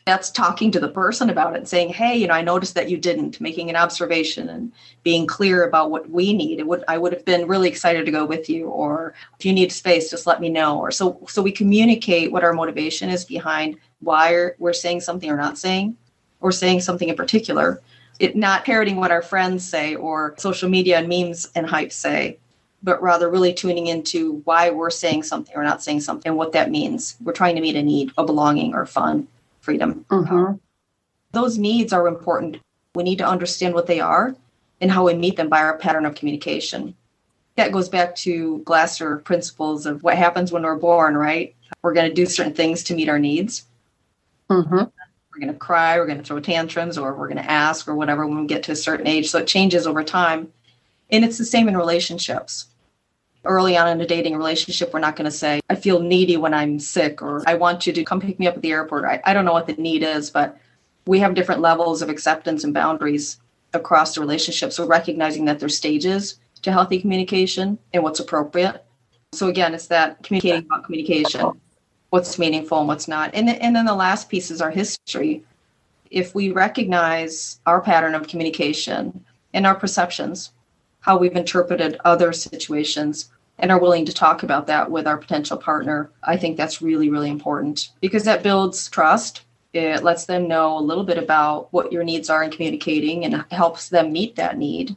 that's 0.06 0.32
talking 0.32 0.72
to 0.72 0.80
the 0.80 0.90
person 0.90 1.30
about 1.30 1.56
it 1.56 1.68
saying 1.68 1.90
hey 1.90 2.16
you 2.16 2.28
know 2.28 2.34
i 2.34 2.42
noticed 2.42 2.76
that 2.76 2.90
you 2.90 2.98
didn't 2.98 3.40
making 3.42 3.70
an 3.70 3.76
observation 3.76 4.50
and 4.50 4.72
being 5.04 5.26
clear 5.26 5.64
about 5.64 5.90
what 5.90 6.10
we 6.10 6.34
need. 6.34 6.60
It 6.60 6.68
would 6.68 6.84
i 6.88 6.98
would 6.98 7.14
have 7.14 7.26
been 7.26 7.48
really 7.48 7.68
excited 7.68 8.06
to 8.06 8.12
go 8.12 8.26
with 8.26 8.50
you 8.50 8.68
or 8.68 9.14
if 9.40 9.46
you 9.46 9.54
need 9.54 9.72
space 9.72 10.10
just 10.10 10.28
let 10.28 10.42
me 10.42 10.50
know. 10.50 10.80
Or 10.80 10.92
so 10.92 11.20
so 11.28 11.42
we 11.42 11.52
communicate 11.52 12.32
what 12.32 12.44
our 12.44 12.54
motivation 12.54 13.10
is 13.10 13.26
behind 13.26 13.78
why 14.00 14.52
we're 14.60 14.74
saying 14.74 15.02
something 15.02 15.30
or 15.30 15.38
not 15.38 15.58
saying 15.58 15.96
or 16.40 16.52
saying 16.52 16.82
something 16.82 17.10
in 17.10 17.16
particular. 17.16 17.82
It 18.20 18.36
not 18.36 18.66
parroting 18.66 18.98
what 18.98 19.12
our 19.12 19.24
friends 19.24 19.68
say 19.68 19.96
or 19.96 20.36
social 20.38 20.70
media 20.70 21.00
and 21.00 21.08
memes 21.08 21.50
and 21.56 21.66
hype 21.66 21.92
say 21.92 22.38
but 22.84 23.00
rather 23.00 23.30
really 23.30 23.54
tuning 23.54 23.86
into 23.86 24.42
why 24.46 24.72
we're 24.72 24.90
saying 24.90 25.22
something 25.22 25.56
or 25.56 25.64
not 25.64 25.84
saying 25.84 26.02
something 26.02 26.32
and 26.32 26.38
what 26.38 26.52
that 26.54 26.72
means. 26.72 27.16
We're 27.22 27.32
trying 27.32 27.56
to 27.56 27.62
meet 27.62 27.76
a 27.76 27.84
need 27.84 28.12
a 28.18 28.26
belonging 28.26 28.74
or 28.74 28.88
fun 28.88 29.28
freedom. 29.62 30.06
Mm-hmm. 30.10 30.56
Those 31.32 31.58
needs 31.58 31.94
are 31.94 32.08
important. 32.08 32.58
We 32.94 33.04
need 33.04 33.20
to 33.20 33.28
understand 33.28 33.74
what 33.74 33.88
they 33.88 34.00
are 34.00 34.36
and 34.82 34.92
how 34.92 35.06
we 35.06 35.14
meet 35.14 35.38
them 35.38 35.50
by 35.50 35.62
our 35.62 35.78
pattern 35.78 36.06
of 36.06 36.16
communication. 36.16 36.96
That 37.56 37.72
goes 37.72 37.90
back 37.90 38.16
to 38.18 38.60
Glasser 38.60 39.18
principles 39.18 39.86
of 39.86 40.04
what 40.04 40.18
happens 40.18 40.52
when 40.52 40.64
we're 40.64 40.76
born, 40.76 41.16
right? 41.16 41.56
We're 41.82 41.94
going 41.94 42.10
to 42.10 42.14
do 42.14 42.26
certain 42.26 42.54
things 42.54 42.84
to 42.84 42.96
meet 42.96 43.10
our 43.10 43.20
needs. 43.20 43.66
Mm-hmm. 44.50 44.76
We're 44.76 45.40
going 45.40 45.54
to 45.54 45.60
cry, 45.60 45.98
we're 45.98 46.08
going 46.08 46.18
to 46.18 46.24
throw 46.24 46.40
tantrums, 46.40 46.98
or 46.98 47.14
we're 47.14 47.28
going 47.28 47.38
to 47.38 47.50
ask, 47.50 47.88
or 47.88 47.96
whatever 47.96 48.28
when 48.28 48.42
we 48.42 48.48
get 48.48 48.64
to 48.64 48.74
a 48.74 48.76
certain 48.76 49.08
age. 49.08 49.30
So 49.30 49.40
it 49.40 49.48
changes 49.48 49.88
over 49.88 50.04
time. 50.04 50.52
And 51.10 51.24
it's 51.24 51.38
the 51.38 51.46
same 51.46 51.68
in 51.68 51.78
relationships 51.78 52.66
early 53.46 53.76
on 53.76 53.88
in 53.88 54.02
a 54.02 54.06
dating 54.06 54.36
relationship, 54.36 54.94
we're 54.94 55.00
not 55.00 55.16
going 55.16 55.30
to 55.30 55.36
say, 55.36 55.62
I 55.70 55.76
feel 55.76 56.00
needy 56.00 56.38
when 56.38 56.54
I'm 56.54 56.80
sick, 56.80 57.22
or 57.22 57.44
I 57.48 57.56
want 57.56 57.88
you 57.88 57.94
to 57.94 58.04
come 58.04 58.22
pick 58.22 58.40
me 58.40 58.48
up 58.48 58.56
at 58.56 58.62
the 58.62 58.72
airport. 58.72 59.06
I, 59.06 59.22
I 59.26 59.34
don't 59.34 59.46
know 59.46 59.54
what 59.54 59.68
the 59.68 59.74
need 59.74 60.04
is, 60.04 60.30
but 60.30 60.58
we 61.08 61.20
have 61.20 61.34
different 61.34 61.62
levels 61.62 62.02
of 62.02 62.10
acceptance 62.10 62.64
and 62.64 62.74
boundaries 62.74 63.40
across 63.74 64.14
the 64.14 64.22
relationship. 64.22 64.72
So 64.72 64.86
recognizing 64.86 65.46
that 65.46 65.60
there's 65.60 65.78
stages 65.78 66.40
to 66.62 66.72
healthy 66.72 67.02
communication 67.02 67.80
and 67.94 68.04
what's 68.04 68.20
appropriate. 68.20 68.84
So 69.34 69.48
again, 69.48 69.74
it's 69.74 69.88
that 69.88 70.22
communicating 70.24 70.66
about 70.66 70.84
communication, 70.84 71.60
what's 72.10 72.38
meaningful 72.38 72.80
and 72.80 72.88
what's 72.88 73.08
not. 73.08 73.34
And, 73.34 73.50
and 73.50 73.76
then 73.76 73.86
the 73.86 73.96
last 73.96 74.30
piece 74.30 74.52
is 74.52 74.62
our 74.62 74.70
history. 74.70 75.44
If 76.12 76.36
we 76.36 76.52
recognize 76.52 77.60
our 77.66 77.82
pattern 77.82 78.14
of 78.14 78.28
communication 78.28 79.26
and 79.54 79.66
our 79.66 79.76
perceptions, 79.76 80.52
how 81.02 81.18
we've 81.18 81.36
interpreted 81.36 82.00
other 82.06 82.32
situations 82.32 83.30
and 83.60 83.72
are 83.72 83.80
willing 83.80 84.06
to 84.06 84.14
talk 84.14 84.44
about 84.44 84.68
that 84.68 84.90
with 84.90 85.06
our 85.06 85.18
potential 85.18 85.58
partner, 85.58 86.10
I 86.24 86.38
think 86.38 86.58
that's 86.58 86.82
really, 86.82 87.10
really 87.10 87.30
important 87.30 87.90
because 88.02 88.24
that 88.24 88.44
builds 88.44 88.90
trust. 88.90 89.42
It 89.74 90.04
lets 90.04 90.26
them 90.26 90.48
know 90.48 90.78
a 90.78 90.80
little 90.80 91.04
bit 91.04 91.18
about 91.18 91.72
what 91.72 91.92
your 91.92 92.04
needs 92.04 92.30
are 92.30 92.44
in 92.44 92.52
communicating 92.52 93.26
and 93.26 93.46
helps 93.52 93.90
them 93.90 94.12
meet 94.12 94.36
that 94.36 94.58
need. 94.58 94.96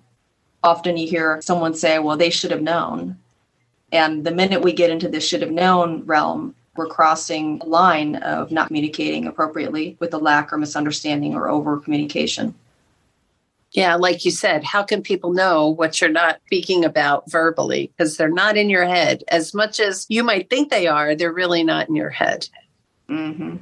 Often 0.62 0.96
you 0.96 1.06
hear 1.06 1.40
someone 1.42 1.74
say, 1.74 1.98
well, 1.98 2.16
they 2.16 2.30
should 2.30 2.50
have 2.50 2.62
known. 2.62 3.18
And 3.92 4.24
the 4.24 4.30
minute 4.30 4.62
we 4.62 4.72
get 4.72 4.90
into 4.90 5.08
this 5.08 5.26
should 5.26 5.42
have 5.42 5.52
known 5.52 6.04
realm, 6.04 6.54
we're 6.76 6.86
crossing 6.86 7.60
a 7.62 7.66
line 7.66 8.16
of 8.16 8.50
not 8.50 8.66
communicating 8.66 9.26
appropriately 9.26 9.96
with 10.00 10.12
a 10.14 10.18
lack 10.18 10.52
or 10.52 10.58
misunderstanding 10.58 11.34
or 11.34 11.48
over 11.48 11.78
communication. 11.78 12.54
Yeah, 13.74 13.96
like 13.96 14.24
you 14.24 14.30
said, 14.30 14.62
how 14.62 14.84
can 14.84 15.02
people 15.02 15.32
know 15.32 15.68
what 15.68 16.00
you're 16.00 16.08
not 16.08 16.40
speaking 16.46 16.84
about 16.84 17.28
verbally? 17.28 17.92
Because 17.96 18.16
they're 18.16 18.28
not 18.28 18.56
in 18.56 18.70
your 18.70 18.86
head. 18.86 19.24
As 19.26 19.52
much 19.52 19.80
as 19.80 20.06
you 20.08 20.22
might 20.22 20.48
think 20.48 20.70
they 20.70 20.86
are, 20.86 21.16
they're 21.16 21.32
really 21.32 21.64
not 21.64 21.88
in 21.88 21.96
your 21.96 22.10
head. 22.10 22.48
Mm-hmm. 23.08 23.56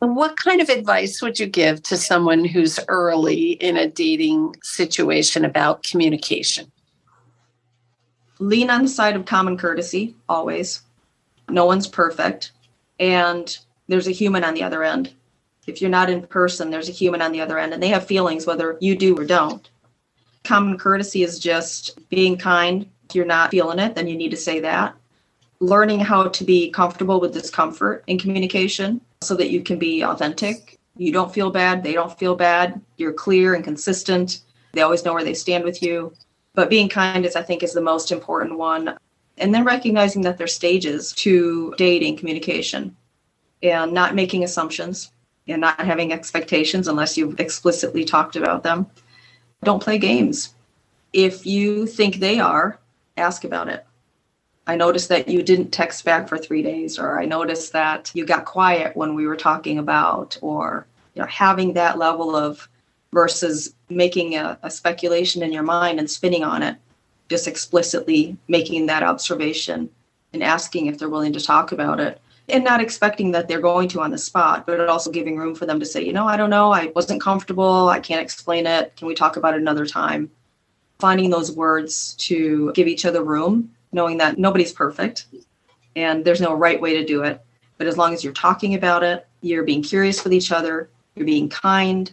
What 0.00 0.36
kind 0.36 0.60
of 0.60 0.68
advice 0.68 1.22
would 1.22 1.40
you 1.40 1.46
give 1.46 1.82
to 1.84 1.96
someone 1.96 2.44
who's 2.44 2.78
early 2.88 3.52
in 3.52 3.78
a 3.78 3.88
dating 3.88 4.56
situation 4.62 5.46
about 5.46 5.82
communication? 5.82 6.70
Lean 8.40 8.68
on 8.68 8.82
the 8.82 8.88
side 8.88 9.16
of 9.16 9.24
common 9.24 9.56
courtesy, 9.56 10.14
always. 10.28 10.82
No 11.48 11.64
one's 11.64 11.88
perfect. 11.88 12.52
And 13.00 13.56
there's 13.88 14.06
a 14.06 14.12
human 14.12 14.44
on 14.44 14.52
the 14.52 14.64
other 14.64 14.84
end 14.84 15.14
if 15.66 15.80
you're 15.80 15.90
not 15.90 16.10
in 16.10 16.26
person, 16.26 16.70
there's 16.70 16.88
a 16.88 16.92
human 16.92 17.22
on 17.22 17.32
the 17.32 17.40
other 17.40 17.58
end 17.58 17.72
and 17.72 17.82
they 17.82 17.88
have 17.88 18.06
feelings 18.06 18.46
whether 18.46 18.76
you 18.80 18.96
do 18.96 19.16
or 19.16 19.24
don't. 19.24 19.68
Common 20.44 20.78
courtesy 20.78 21.22
is 21.22 21.38
just 21.38 21.98
being 22.10 22.36
kind. 22.36 22.86
If 23.08 23.14
you're 23.14 23.24
not 23.24 23.50
feeling 23.50 23.78
it, 23.78 23.94
then 23.94 24.08
you 24.08 24.16
need 24.16 24.30
to 24.30 24.36
say 24.36 24.60
that. 24.60 24.94
Learning 25.60 26.00
how 26.00 26.28
to 26.28 26.44
be 26.44 26.70
comfortable 26.70 27.20
with 27.20 27.32
discomfort 27.32 28.04
in 28.06 28.18
communication 28.18 29.00
so 29.22 29.34
that 29.36 29.50
you 29.50 29.62
can 29.62 29.78
be 29.78 30.02
authentic. 30.02 30.78
You 30.96 31.12
don't 31.12 31.32
feel 31.32 31.50
bad, 31.50 31.82
they 31.82 31.94
don't 31.94 32.18
feel 32.18 32.36
bad. 32.36 32.80
You're 32.98 33.12
clear 33.12 33.54
and 33.54 33.64
consistent. 33.64 34.42
They 34.72 34.82
always 34.82 35.04
know 35.04 35.14
where 35.14 35.24
they 35.24 35.34
stand 35.34 35.64
with 35.64 35.82
you. 35.82 36.12
But 36.54 36.70
being 36.70 36.88
kind 36.88 37.24
is, 37.24 37.36
I 37.36 37.42
think, 37.42 37.62
is 37.62 37.72
the 37.72 37.80
most 37.80 38.12
important 38.12 38.58
one. 38.58 38.96
And 39.38 39.52
then 39.52 39.64
recognizing 39.64 40.22
that 40.22 40.38
there's 40.38 40.54
stages 40.54 41.12
to 41.14 41.74
dating 41.76 42.18
communication 42.18 42.94
and 43.62 43.92
not 43.92 44.14
making 44.14 44.44
assumptions 44.44 45.10
and 45.46 45.60
not 45.60 45.80
having 45.80 46.12
expectations 46.12 46.88
unless 46.88 47.16
you've 47.16 47.38
explicitly 47.38 48.04
talked 48.04 48.36
about 48.36 48.62
them. 48.62 48.86
Don't 49.62 49.82
play 49.82 49.98
games. 49.98 50.54
If 51.12 51.46
you 51.46 51.86
think 51.86 52.16
they 52.16 52.40
are, 52.40 52.78
ask 53.16 53.44
about 53.44 53.68
it. 53.68 53.86
I 54.66 54.76
noticed 54.76 55.10
that 55.10 55.28
you 55.28 55.42
didn't 55.42 55.70
text 55.70 56.04
back 56.04 56.28
for 56.28 56.38
three 56.38 56.62
days, 56.62 56.98
or 56.98 57.20
I 57.20 57.26
noticed 57.26 57.72
that 57.72 58.10
you 58.14 58.24
got 58.24 58.46
quiet 58.46 58.96
when 58.96 59.14
we 59.14 59.26
were 59.26 59.36
talking 59.36 59.78
about, 59.78 60.38
or 60.40 60.86
you 61.14 61.20
know, 61.20 61.28
having 61.28 61.74
that 61.74 61.98
level 61.98 62.34
of 62.34 62.66
versus 63.12 63.74
making 63.90 64.36
a, 64.36 64.58
a 64.62 64.70
speculation 64.70 65.42
in 65.42 65.52
your 65.52 65.62
mind 65.62 65.98
and 65.98 66.10
spinning 66.10 66.42
on 66.42 66.62
it, 66.62 66.76
just 67.28 67.46
explicitly 67.46 68.36
making 68.48 68.86
that 68.86 69.02
observation 69.02 69.90
and 70.32 70.42
asking 70.42 70.86
if 70.86 70.98
they're 70.98 71.10
willing 71.10 71.32
to 71.32 71.40
talk 71.40 71.72
about 71.72 72.00
it 72.00 72.20
and 72.48 72.62
not 72.62 72.80
expecting 72.80 73.30
that 73.32 73.48
they're 73.48 73.60
going 73.60 73.88
to 73.88 74.00
on 74.00 74.10
the 74.10 74.18
spot, 74.18 74.66
but 74.66 74.80
also 74.88 75.10
giving 75.10 75.36
room 75.36 75.54
for 75.54 75.66
them 75.66 75.80
to 75.80 75.86
say, 75.86 76.04
you 76.04 76.12
know, 76.12 76.26
I 76.26 76.36
don't 76.36 76.50
know, 76.50 76.72
I 76.72 76.92
wasn't 76.94 77.22
comfortable, 77.22 77.88
I 77.88 78.00
can't 78.00 78.20
explain 78.20 78.66
it. 78.66 78.94
Can 78.96 79.08
we 79.08 79.14
talk 79.14 79.36
about 79.36 79.54
it 79.54 79.60
another 79.60 79.86
time? 79.86 80.30
Finding 80.98 81.30
those 81.30 81.52
words 81.52 82.14
to 82.14 82.72
give 82.74 82.86
each 82.86 83.06
other 83.06 83.24
room, 83.24 83.70
knowing 83.92 84.18
that 84.18 84.38
nobody's 84.38 84.72
perfect 84.72 85.26
and 85.96 86.24
there's 86.24 86.40
no 86.40 86.54
right 86.54 86.80
way 86.80 86.94
to 86.94 87.04
do 87.04 87.22
it. 87.22 87.40
But 87.78 87.86
as 87.86 87.96
long 87.96 88.12
as 88.12 88.22
you're 88.22 88.32
talking 88.32 88.74
about 88.74 89.02
it, 89.02 89.26
you're 89.40 89.64
being 89.64 89.82
curious 89.82 90.22
with 90.22 90.32
each 90.32 90.52
other, 90.52 90.90
you're 91.14 91.26
being 91.26 91.48
kind. 91.48 92.10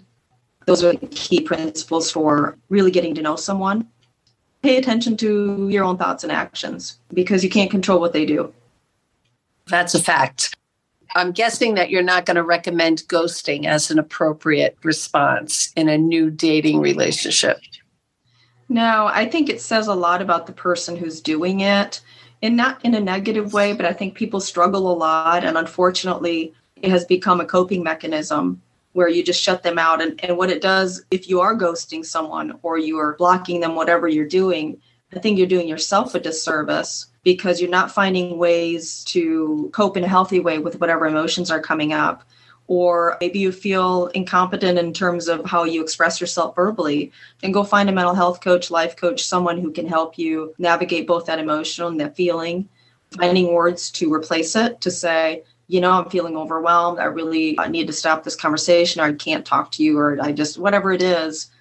Those 0.66 0.84
are 0.84 0.94
the 0.94 1.08
key 1.08 1.42
principles 1.42 2.12
for 2.12 2.58
really 2.70 2.92
getting 2.92 3.16
to 3.16 3.22
know 3.22 3.36
someone. 3.36 3.88
Pay 4.62 4.78
attention 4.78 5.18
to 5.18 5.68
your 5.70 5.84
own 5.84 5.98
thoughts 5.98 6.24
and 6.24 6.32
actions 6.32 7.00
because 7.14 7.44
you 7.44 7.50
can't 7.50 7.72
control 7.72 8.00
what 8.00 8.14
they 8.14 8.26
do 8.26 8.54
that's 9.72 9.96
a 9.96 10.04
fact. 10.04 10.56
I'm 11.16 11.32
guessing 11.32 11.74
that 11.76 11.90
you're 11.90 12.04
not 12.04 12.26
going 12.26 12.36
to 12.36 12.44
recommend 12.44 13.00
ghosting 13.08 13.66
as 13.66 13.92
an 13.92 14.00
appropriate 14.00 14.78
response 14.84 15.72
in 15.76 15.90
a 15.90 15.98
new 15.98 16.30
dating 16.30 16.80
relationship. 16.80 17.60
No, 18.70 19.08
I 19.08 19.28
think 19.28 19.50
it 19.50 19.60
says 19.60 19.88
a 19.88 19.94
lot 19.94 20.22
about 20.22 20.48
the 20.48 20.54
person 20.54 20.96
who's 20.96 21.20
doing 21.20 21.60
it 21.60 22.02
and 22.42 22.56
not 22.56 22.84
in 22.86 22.96
a 22.96 23.02
negative 23.02 23.54
way, 23.54 23.74
but 23.74 23.86
I 23.86 23.92
think 23.92 24.16
people 24.16 24.40
struggle 24.40 24.90
a 24.90 24.96
lot. 24.96 25.44
And 25.44 25.58
unfortunately, 25.58 26.54
it 26.78 26.90
has 26.90 27.04
become 27.04 27.42
a 27.42 27.46
coping 27.46 27.84
mechanism 27.84 28.62
where 28.94 29.10
you 29.10 29.24
just 29.24 29.42
shut 29.42 29.64
them 29.64 29.78
out. 29.78 30.02
And, 30.02 30.24
and 30.24 30.38
what 30.38 30.50
it 30.50 30.62
does, 30.62 31.04
if 31.12 31.30
you 31.30 31.42
are 31.42 31.56
ghosting 31.56 32.06
someone 32.06 32.58
or 32.62 32.78
you 32.78 32.98
are 32.98 33.16
blocking 33.18 33.60
them, 33.60 33.76
whatever 33.76 34.08
you're 34.08 34.26
doing, 34.26 34.82
I 35.14 35.20
think 35.20 35.38
you're 35.38 35.48
doing 35.48 35.68
yourself 35.68 36.16
a 36.16 36.20
disservice 36.20 37.08
because 37.24 37.60
you're 37.60 37.70
not 37.70 37.92
finding 37.92 38.38
ways 38.38 39.04
to 39.06 39.70
cope 39.74 39.98
in 39.98 40.04
a 40.04 40.08
healthy 40.08 40.40
way 40.40 40.58
with 40.58 40.80
whatever 40.80 41.06
emotions 41.06 41.52
are 41.52 41.60
coming 41.60 41.94
up. 41.94 42.24
Or 42.68 43.18
maybe 43.20 43.40
you 43.40 43.52
feel 43.52 44.08
incompetent 44.08 44.80
in 44.80 44.94
terms 44.94 45.28
of 45.28 45.46
how 45.46 45.66
you 45.66 45.82
express 45.82 46.22
yourself 46.22 46.56
verbally, 46.56 47.12
then 47.42 47.52
go 47.52 47.66
find 47.66 47.90
a 47.90 47.92
mental 47.92 48.16
health 48.16 48.40
coach, 48.40 48.72
life 48.72 48.96
coach, 48.96 49.26
someone 49.26 49.58
who 49.60 49.72
can 49.72 49.86
help 49.86 50.18
you 50.18 50.56
navigate 50.58 51.06
both 51.06 51.26
that 51.26 51.40
emotional 51.40 51.90
and 51.90 52.00
that 52.00 52.16
feeling, 52.16 52.70
finding 53.18 53.54
words 53.54 53.92
to 53.92 54.14
replace 54.14 54.56
it 54.56 54.80
to 54.82 54.90
say, 54.90 55.44
you 55.68 55.82
know, 55.82 55.92
I'm 55.92 56.10
feeling 56.10 56.38
overwhelmed. 56.38 57.00
I 57.00 57.06
really 57.06 57.58
need 57.70 57.88
to 57.88 57.94
stop 57.94 58.24
this 58.24 58.36
conversation, 58.38 59.02
or 59.02 59.06
I 59.06 59.14
can't 59.14 59.46
talk 59.46 59.72
to 59.74 59.84
you, 59.84 59.98
or 59.98 60.18
I 60.22 60.32
just, 60.32 60.58
whatever 60.58 60.94
it 60.94 61.02
is, 61.02 61.52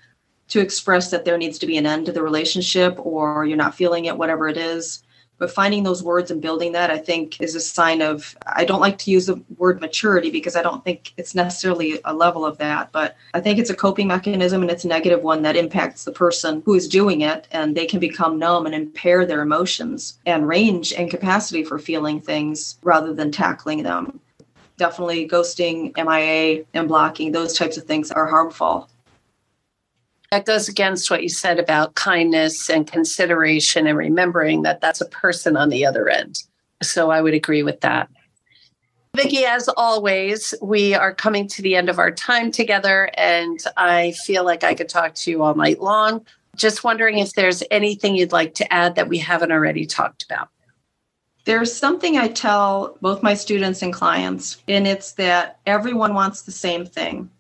to 0.50 0.60
express 0.60 1.10
that 1.10 1.24
there 1.24 1.38
needs 1.38 1.58
to 1.58 1.66
be 1.66 1.78
an 1.78 1.86
end 1.86 2.06
to 2.06 2.12
the 2.12 2.22
relationship, 2.22 2.94
or 2.98 3.44
you're 3.46 3.56
not 3.56 3.74
feeling 3.74 4.04
it, 4.04 4.16
whatever 4.18 4.48
it 4.48 4.56
is 4.56 5.02
But 5.40 5.50
finding 5.50 5.84
those 5.84 6.02
words 6.02 6.30
and 6.30 6.42
building 6.42 6.72
that, 6.72 6.90
I 6.90 6.98
think, 6.98 7.40
is 7.40 7.54
a 7.54 7.60
sign 7.60 8.02
of, 8.02 8.36
I 8.46 8.66
don't 8.66 8.82
like 8.82 8.98
to 8.98 9.10
use 9.10 9.24
the 9.24 9.42
word 9.56 9.80
maturity 9.80 10.30
because 10.30 10.54
I 10.54 10.60
don't 10.62 10.84
think 10.84 11.14
it's 11.16 11.34
necessarily 11.34 11.98
a 12.04 12.12
level 12.12 12.44
of 12.44 12.58
that. 12.58 12.92
But 12.92 13.16
I 13.32 13.40
think 13.40 13.58
it's 13.58 13.70
a 13.70 13.74
coping 13.74 14.06
mechanism 14.06 14.60
and 14.60 14.70
it's 14.70 14.84
a 14.84 14.88
negative 14.88 15.22
one 15.22 15.40
that 15.42 15.56
impacts 15.56 16.04
the 16.04 16.12
person 16.12 16.62
who 16.66 16.74
is 16.74 16.86
doing 16.86 17.22
it. 17.22 17.48
And 17.52 17.74
they 17.74 17.86
can 17.86 18.00
become 18.00 18.38
numb 18.38 18.66
and 18.66 18.74
impair 18.74 19.24
their 19.24 19.40
emotions 19.40 20.18
and 20.26 20.46
range 20.46 20.92
and 20.92 21.10
capacity 21.10 21.64
for 21.64 21.78
feeling 21.78 22.20
things 22.20 22.78
rather 22.82 23.14
than 23.14 23.32
tackling 23.32 23.82
them. 23.82 24.20
Definitely 24.76 25.26
ghosting, 25.26 25.96
MIA, 25.96 26.64
and 26.74 26.86
blocking, 26.86 27.32
those 27.32 27.56
types 27.56 27.78
of 27.78 27.84
things 27.84 28.10
are 28.10 28.26
harmful 28.26 28.89
that 30.30 30.46
goes 30.46 30.68
against 30.68 31.10
what 31.10 31.24
you 31.24 31.28
said 31.28 31.58
about 31.58 31.96
kindness 31.96 32.70
and 32.70 32.86
consideration 32.86 33.88
and 33.88 33.98
remembering 33.98 34.62
that 34.62 34.80
that's 34.80 35.00
a 35.00 35.06
person 35.06 35.56
on 35.56 35.70
the 35.70 35.84
other 35.84 36.08
end. 36.08 36.44
So 36.82 37.10
I 37.10 37.20
would 37.20 37.34
agree 37.34 37.64
with 37.64 37.80
that. 37.80 38.08
Vicki, 39.16 39.44
as 39.44 39.68
always, 39.76 40.54
we 40.62 40.94
are 40.94 41.12
coming 41.12 41.48
to 41.48 41.62
the 41.62 41.74
end 41.74 41.88
of 41.88 41.98
our 41.98 42.12
time 42.12 42.52
together, 42.52 43.10
and 43.14 43.58
I 43.76 44.12
feel 44.24 44.44
like 44.44 44.62
I 44.62 44.74
could 44.74 44.88
talk 44.88 45.16
to 45.16 45.32
you 45.32 45.42
all 45.42 45.56
night 45.56 45.80
long. 45.80 46.24
Just 46.54 46.84
wondering 46.84 47.18
if 47.18 47.32
there's 47.32 47.64
anything 47.72 48.14
you'd 48.14 48.30
like 48.30 48.54
to 48.54 48.72
add 48.72 48.94
that 48.94 49.08
we 49.08 49.18
haven't 49.18 49.50
already 49.50 49.84
talked 49.84 50.22
about. 50.22 50.48
There's 51.44 51.74
something 51.74 52.18
I 52.18 52.28
tell 52.28 52.96
both 53.00 53.20
my 53.20 53.34
students 53.34 53.82
and 53.82 53.92
clients, 53.92 54.62
and 54.68 54.86
it's 54.86 55.12
that 55.14 55.58
everyone 55.66 56.14
wants 56.14 56.42
the 56.42 56.52
same 56.52 56.86
thing 56.86 57.30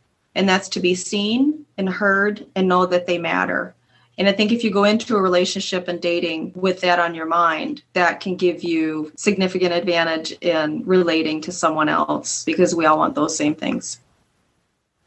and 0.40 0.48
that's 0.48 0.70
to 0.70 0.80
be 0.80 0.94
seen 0.94 1.66
and 1.76 1.86
heard 1.86 2.46
and 2.56 2.66
know 2.66 2.86
that 2.86 3.06
they 3.06 3.18
matter. 3.18 3.74
And 4.16 4.26
I 4.26 4.32
think 4.32 4.52
if 4.52 4.64
you 4.64 4.70
go 4.70 4.84
into 4.84 5.14
a 5.14 5.20
relationship 5.20 5.86
and 5.86 6.00
dating 6.00 6.52
with 6.54 6.80
that 6.80 6.98
on 6.98 7.14
your 7.14 7.26
mind, 7.26 7.82
that 7.92 8.20
can 8.20 8.36
give 8.36 8.64
you 8.64 9.12
significant 9.18 9.74
advantage 9.74 10.32
in 10.40 10.82
relating 10.86 11.42
to 11.42 11.52
someone 11.52 11.90
else 11.90 12.42
because 12.44 12.74
we 12.74 12.86
all 12.86 12.96
want 12.96 13.14
those 13.16 13.36
same 13.36 13.54
things. 13.54 14.00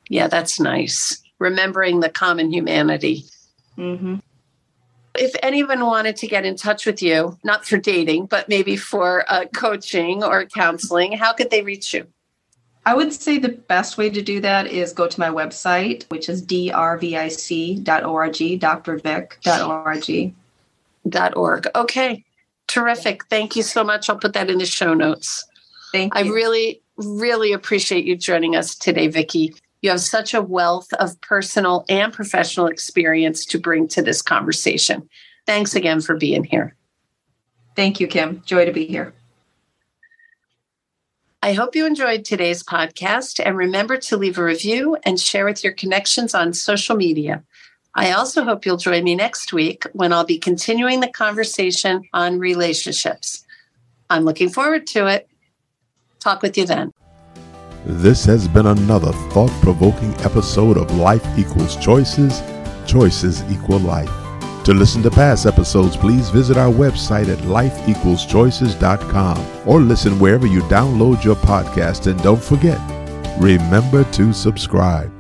Yeah, 0.07 0.27
that's 0.27 0.59
nice. 0.59 1.23
Remembering 1.39 2.01
the 2.01 2.09
common 2.09 2.53
humanity. 2.53 3.25
Mm-hmm. 3.75 4.17
If 5.15 5.33
anyone 5.41 5.83
wanted 5.83 6.15
to 6.17 6.27
get 6.27 6.45
in 6.45 6.55
touch 6.55 6.85
with 6.85 7.01
you, 7.01 7.39
not 7.43 7.65
for 7.65 7.77
dating, 7.77 8.27
but 8.27 8.49
maybe 8.49 8.77
for 8.77 9.25
uh, 9.27 9.45
coaching 9.45 10.23
or 10.23 10.45
counseling, 10.45 11.13
how 11.13 11.33
could 11.33 11.49
they 11.49 11.63
reach 11.63 11.91
you? 11.91 12.05
I 12.85 12.93
would 12.93 13.13
say 13.13 13.37
the 13.37 13.49
best 13.49 13.97
way 13.97 14.09
to 14.09 14.21
do 14.21 14.41
that 14.41 14.67
is 14.67 14.91
go 14.91 15.07
to 15.07 15.19
my 15.19 15.29
website, 15.29 16.03
which 16.09 16.27
is 16.27 16.45
drvic.org, 16.45 17.83
drvic.org. 18.59 20.35
Dot 21.09 21.35
org. 21.35 21.67
Okay. 21.75 22.23
Terrific. 22.67 23.25
Thank 23.25 23.57
you 23.57 23.63
so 23.63 23.83
much. 23.83 24.09
I'll 24.09 24.17
put 24.17 24.33
that 24.33 24.49
in 24.49 24.57
the 24.57 24.65
show 24.65 24.93
notes. 24.93 25.45
Thank 25.91 26.15
you. 26.15 26.21
I 26.21 26.23
really, 26.33 26.81
really 26.97 27.51
appreciate 27.51 28.05
you 28.05 28.15
joining 28.15 28.55
us 28.55 28.73
today, 28.75 29.07
Vicki. 29.07 29.53
You 29.81 29.89
have 29.89 29.99
such 30.01 30.33
a 30.33 30.41
wealth 30.41 30.91
of 30.93 31.19
personal 31.19 31.83
and 31.89 32.13
professional 32.13 32.67
experience 32.67 33.45
to 33.47 33.59
bring 33.59 33.87
to 33.89 34.01
this 34.01 34.21
conversation. 34.21 35.09
Thanks 35.45 35.75
again 35.75 35.99
for 35.99 36.15
being 36.15 36.45
here. 36.45 36.73
Thank 37.75 37.99
you, 37.99 38.07
Kim. 38.07 38.41
Joy 38.45 38.65
to 38.65 38.71
be 38.71 38.85
here. 38.85 39.13
I 41.43 41.51
hope 41.51 41.75
you 41.75 41.85
enjoyed 41.85 42.23
today's 42.23 42.63
podcast 42.63 43.41
and 43.45 43.57
remember 43.57 43.97
to 43.97 44.15
leave 44.15 44.37
a 44.37 44.43
review 44.45 44.95
and 45.03 45.19
share 45.19 45.43
with 45.43 45.61
your 45.61 45.73
connections 45.73 46.33
on 46.33 46.53
social 46.53 46.95
media. 46.95 47.43
I 47.93 48.13
also 48.13 48.45
hope 48.45 48.65
you'll 48.65 48.77
join 48.77 49.03
me 49.03 49.13
next 49.13 49.51
week 49.51 49.83
when 49.91 50.13
I'll 50.13 50.23
be 50.23 50.37
continuing 50.37 51.01
the 51.01 51.09
conversation 51.09 52.07
on 52.13 52.39
relationships. 52.39 53.43
I'm 54.09 54.23
looking 54.23 54.47
forward 54.47 54.87
to 54.87 55.07
it. 55.07 55.27
Talk 56.21 56.43
with 56.43 56.57
you 56.57 56.65
then. 56.65 56.93
This 57.85 58.23
has 58.23 58.47
been 58.47 58.67
another 58.67 59.11
thought 59.31 59.51
provoking 59.61 60.13
episode 60.21 60.77
of 60.77 60.95
Life 60.95 61.27
Equals 61.37 61.75
Choices, 61.75 62.41
Choices 62.87 63.43
Equal 63.51 63.79
Life. 63.79 64.22
To 64.65 64.73
listen 64.73 65.01
to 65.03 65.11
past 65.11 65.45
episodes, 65.45 65.97
please 65.97 66.29
visit 66.29 66.55
our 66.55 66.71
website 66.71 67.27
at 67.27 67.39
lifeequalschoices.com 67.39 69.67
or 69.67 69.81
listen 69.81 70.17
wherever 70.19 70.47
you 70.47 70.61
download 70.63 71.21
your 71.23 71.35
podcast. 71.35 72.09
And 72.09 72.21
don't 72.23 72.41
forget, 72.41 72.79
remember 73.41 74.05
to 74.11 74.31
subscribe. 74.31 75.11